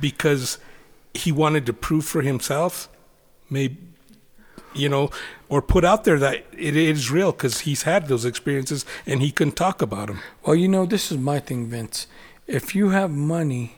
because 0.00 0.58
he 1.14 1.32
wanted 1.32 1.66
to 1.66 1.72
prove 1.72 2.04
for 2.04 2.22
himself, 2.22 2.88
maybe, 3.48 3.76
you 4.72 4.88
know, 4.88 5.10
or 5.48 5.60
put 5.60 5.84
out 5.84 6.04
there 6.04 6.18
that 6.20 6.44
it 6.56 6.76
is 6.76 7.10
real 7.10 7.32
because 7.32 7.60
he's 7.60 7.82
had 7.82 8.06
those 8.06 8.24
experiences 8.24 8.86
and 9.04 9.20
he 9.20 9.32
couldn't 9.32 9.56
talk 9.56 9.82
about 9.82 10.06
them. 10.06 10.20
Well, 10.44 10.54
you 10.54 10.68
know, 10.68 10.86
this 10.86 11.10
is 11.10 11.18
my 11.18 11.40
thing, 11.40 11.66
Vince. 11.66 12.06
If 12.50 12.74
you 12.74 12.90
have 12.90 13.10
money 13.10 13.76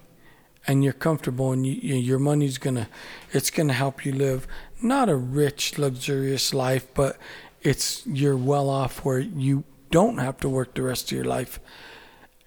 and 0.66 0.82
you're 0.82 0.92
comfortable 0.92 1.52
and 1.52 1.66
you, 1.66 1.74
you, 1.74 1.94
your 1.96 2.18
money's 2.18 2.58
gonna, 2.58 2.88
it's 3.32 3.50
gonna 3.50 3.72
help 3.74 4.06
you 4.06 4.12
live 4.12 4.46
not 4.82 5.08
a 5.08 5.16
rich, 5.16 5.78
luxurious 5.78 6.52
life, 6.52 6.86
but 6.94 7.16
it's 7.62 8.04
you're 8.06 8.36
well 8.36 8.68
off 8.68 9.04
where 9.04 9.20
you 9.20 9.64
don't 9.90 10.18
have 10.18 10.38
to 10.38 10.48
work 10.48 10.74
the 10.74 10.82
rest 10.82 11.12
of 11.12 11.16
your 11.16 11.24
life, 11.24 11.60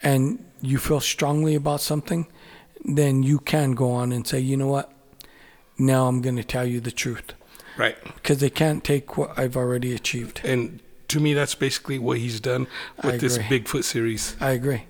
and 0.02 0.44
you 0.62 0.78
feel 0.78 1.00
strongly 1.00 1.56
about 1.56 1.80
something, 1.80 2.28
then 2.84 3.24
you 3.24 3.40
can 3.40 3.72
go 3.72 3.92
on 3.92 4.12
and 4.12 4.28
say, 4.28 4.40
you 4.40 4.58
know 4.58 4.68
what, 4.68 4.92
now 5.78 6.08
I'm 6.08 6.22
gonna 6.22 6.44
tell 6.44 6.66
you 6.66 6.80
the 6.80 6.92
truth 6.92 7.34
Right. 7.78 7.96
because 8.16 8.40
they 8.40 8.50
can't 8.50 8.84
take 8.84 9.18
what 9.18 9.38
I've 9.38 9.56
already 9.56 9.94
achieved. 9.94 10.42
And 10.44 10.82
to 11.10 11.20
me, 11.20 11.34
that's 11.34 11.56
basically 11.56 12.00
what 12.00 12.18
he's 12.18 12.40
done 12.40 12.68
with 13.04 13.22
this. 13.22 13.38
Bigfoot 13.38 13.84
series. 13.84 14.36
I 14.42 14.52
agree, 14.52 14.84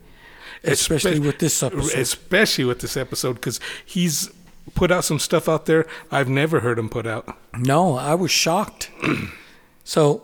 especially 0.67 1.19
with 1.19 1.39
this 1.39 1.61
episode. 1.63 1.97
especially 1.99 2.65
with 2.65 2.79
this 2.79 2.97
episode 2.97 3.33
because 3.33 3.59
he's 3.85 4.29
put 4.73 4.91
out 4.91 5.03
some 5.05 5.19
stuff 5.19 5.47
out 5.47 5.65
there 5.65 5.85
I've 6.11 6.29
never 6.29 6.59
heard 6.61 6.79
him 6.79 6.89
put 6.89 7.05
out. 7.05 7.37
No, 7.57 7.95
I 7.95 8.15
was 8.15 8.31
shocked. 8.31 8.91
so 9.83 10.23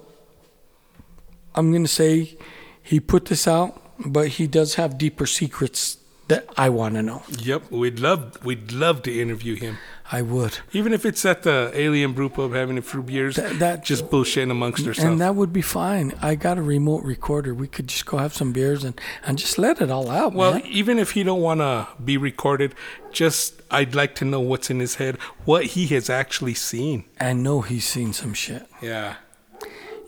I'm 1.55 1.71
going 1.71 1.83
to 1.83 1.89
say 1.89 2.37
he 2.81 2.99
put 2.99 3.25
this 3.25 3.47
out, 3.47 3.81
but 4.05 4.27
he 4.29 4.47
does 4.47 4.75
have 4.75 4.97
deeper 4.97 5.25
secrets 5.25 5.97
that 6.31 6.45
I 6.57 6.69
want 6.69 6.95
to 6.95 7.01
know. 7.03 7.23
Yep, 7.39 7.71
we'd 7.71 7.99
love 7.99 8.43
we'd 8.43 8.71
love 8.71 9.01
to 9.03 9.11
interview 9.21 9.55
him, 9.55 9.77
I 10.11 10.21
would. 10.21 10.59
even 10.73 10.93
if 10.93 11.05
it's 11.05 11.23
at 11.25 11.43
the 11.43 11.71
Alien 11.73 12.13
Brew 12.13 12.29
Pub 12.29 12.53
having 12.53 12.77
a 12.77 12.81
few 12.81 13.01
beers, 13.03 13.35
That- 13.35 13.59
that- 13.59 13.85
just 13.85 14.09
bullshitting 14.09 14.51
amongst 14.51 14.87
ourselves. 14.87 15.09
And 15.11 15.21
that 15.21 15.35
would 15.35 15.53
be 15.53 15.61
fine. 15.61 16.13
I 16.21 16.35
got 16.35 16.57
a 16.57 16.61
remote 16.61 17.03
recorder. 17.03 17.53
We 17.53 17.67
could 17.67 17.87
just 17.87 18.05
go 18.05 18.17
have 18.17 18.33
some 18.33 18.51
beers 18.51 18.83
and, 18.83 18.99
and 19.25 19.37
just 19.37 19.57
let 19.57 19.81
it 19.81 19.89
all 19.91 20.09
out. 20.09 20.33
well, 20.33 20.53
man. 20.53 20.63
even 20.65 20.99
if 20.99 21.11
he 21.11 21.23
don't 21.23 21.41
want 21.41 21.59
to 21.59 21.87
be 22.03 22.17
recorded, 22.17 22.73
just 23.11 23.61
I'd 23.69 23.95
like 23.95 24.15
to 24.15 24.25
know 24.25 24.39
what's 24.39 24.69
in 24.69 24.79
his 24.79 24.95
head, 24.95 25.17
what 25.45 25.63
he 25.75 25.87
has 25.95 26.09
actually 26.09 26.53
seen. 26.55 27.05
I 27.19 27.33
know 27.33 27.61
he's 27.61 27.87
seen 27.87 28.13
some 28.13 28.33
shit. 28.33 28.65
Yeah, 28.81 29.15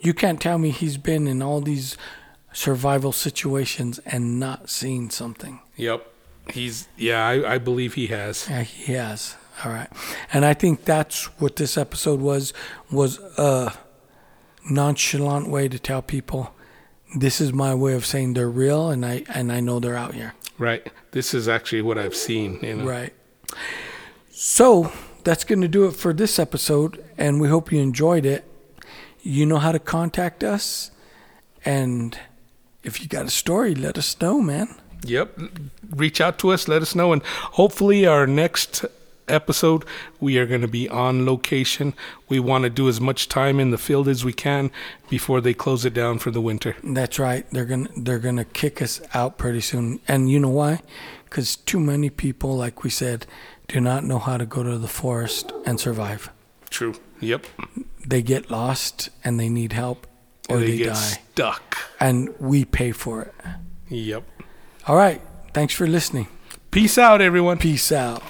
You 0.02 0.14
can't 0.14 0.40
tell 0.42 0.58
me 0.58 0.70
he's 0.72 0.98
been 0.98 1.28
in 1.28 1.42
all 1.42 1.62
these 1.62 1.96
survival 2.52 3.12
situations 3.12 4.00
and 4.06 4.40
not 4.40 4.70
seen 4.70 5.10
something. 5.10 5.60
yep, 5.76 6.06
he's 6.52 6.88
yeah, 6.98 7.26
I, 7.28 7.56
I 7.56 7.58
believe 7.58 7.94
he 7.94 8.08
has. 8.08 8.48
Yeah, 8.50 8.64
he 8.64 8.94
has. 8.94 9.36
All 9.64 9.72
right. 9.72 9.90
And 10.32 10.46
I 10.46 10.54
think 10.54 10.84
that's 10.84 11.26
what 11.40 11.58
this 11.58 11.78
episode 11.78 12.20
was 12.20 12.54
was 12.92 13.20
a 13.38 13.74
nonchalant 14.70 15.50
way 15.50 15.68
to 15.68 15.78
tell 15.78 16.02
people 16.02 16.54
this 17.16 17.40
is 17.40 17.54
my 17.54 17.76
way 17.76 17.94
of 17.94 18.06
saying 18.06 18.34
they're 18.34 18.50
real 18.50 18.90
and 18.90 19.06
I 19.06 19.24
and 19.30 19.52
I 19.52 19.60
know 19.60 19.80
they're 19.80 19.96
out 19.96 20.16
here. 20.16 20.34
Right, 20.58 20.92
this 21.12 21.34
is 21.34 21.48
actually 21.48 21.82
what 21.82 21.98
I've 21.98 22.16
seen. 22.16 22.60
You 22.62 22.76
know, 22.78 22.86
Right. 22.86 23.14
So, 24.32 24.92
that's 25.24 25.44
going 25.44 25.62
to 25.62 25.68
do 25.68 25.86
it 25.86 25.92
for 25.92 26.14
this 26.14 26.38
episode 26.38 27.04
and 27.18 27.40
we 27.40 27.48
hope 27.48 27.72
you 27.72 27.80
enjoyed 27.80 28.26
it. 28.26 28.46
You 29.22 29.46
know 29.46 29.58
how 29.58 29.72
to 29.72 29.80
contact 29.80 30.44
us 30.44 30.92
and 31.64 32.18
if 32.84 33.02
you 33.02 33.08
got 33.08 33.26
a 33.26 33.30
story, 33.30 33.74
let 33.74 33.98
us 33.98 34.20
know, 34.20 34.42
man. 34.42 34.76
Yep. 35.04 35.40
Reach 35.92 36.22
out 36.22 36.38
to 36.40 36.52
us, 36.52 36.68
let 36.68 36.82
us 36.82 36.96
know, 36.96 37.14
and 37.14 37.22
hopefully 37.24 38.06
our 38.06 38.26
next 38.26 38.86
episode 39.28 39.86
we 40.20 40.38
are 40.38 40.46
going 40.46 40.62
to 40.62 40.68
be 40.68 40.90
on 40.90 41.26
location. 41.26 41.94
We 42.30 42.40
want 42.40 42.64
to 42.64 42.70
do 42.70 42.90
as 42.90 43.00
much 43.00 43.30
time 43.30 43.60
in 43.60 43.72
the 43.72 43.78
field 43.78 44.08
as 44.08 44.26
we 44.26 44.34
can 44.34 44.72
before 45.10 45.42
they 45.42 45.54
close 45.54 45.86
it 45.86 45.94
down 45.94 46.20
for 46.20 46.32
the 46.32 46.42
winter. 46.42 46.76
That's 46.84 47.20
right. 47.20 47.50
They're 47.52 47.66
gonna 47.66 47.90
they're 47.98 48.20
gonna 48.20 48.46
kick 48.46 48.82
us 48.82 49.02
out 49.14 49.38
pretty 49.38 49.62
soon, 49.62 50.00
and 50.08 50.30
you 50.30 50.40
know 50.40 50.50
why? 50.50 50.82
Because 51.26 51.56
too 51.56 51.80
many 51.80 52.10
people, 52.10 52.56
like 52.56 52.84
we 52.84 52.90
said, 52.90 53.26
do 53.68 53.80
not 53.80 54.04
know 54.04 54.20
how 54.20 54.38
to 54.38 54.46
go 54.46 54.62
to 54.64 54.78
the 54.78 54.88
forest 54.88 55.52
and 55.66 55.80
survive. 55.80 56.30
True. 56.70 56.96
Yep. 57.20 57.46
They 58.06 58.22
get 58.22 58.52
lost 58.52 59.10
and 59.24 59.40
they 59.40 59.50
need 59.50 59.74
help, 59.74 60.06
or 60.50 60.60
they, 60.60 60.72
they, 60.72 60.78
get 60.78 60.88
die, 60.88 60.94
stuck. 61.34 61.78
and 62.00 62.30
we 62.40 62.66
pay 62.66 62.92
for 62.92 63.22
it. 63.24 63.34
Yep. 63.90 64.24
All 64.88 64.96
right. 64.96 65.22
Thanks 65.54 65.74
for 65.74 65.88
listening. 65.88 66.28
Peace 66.72 66.98
out, 66.98 67.22
everyone. 67.22 67.58
Peace 67.58 67.92
out. 67.92 68.24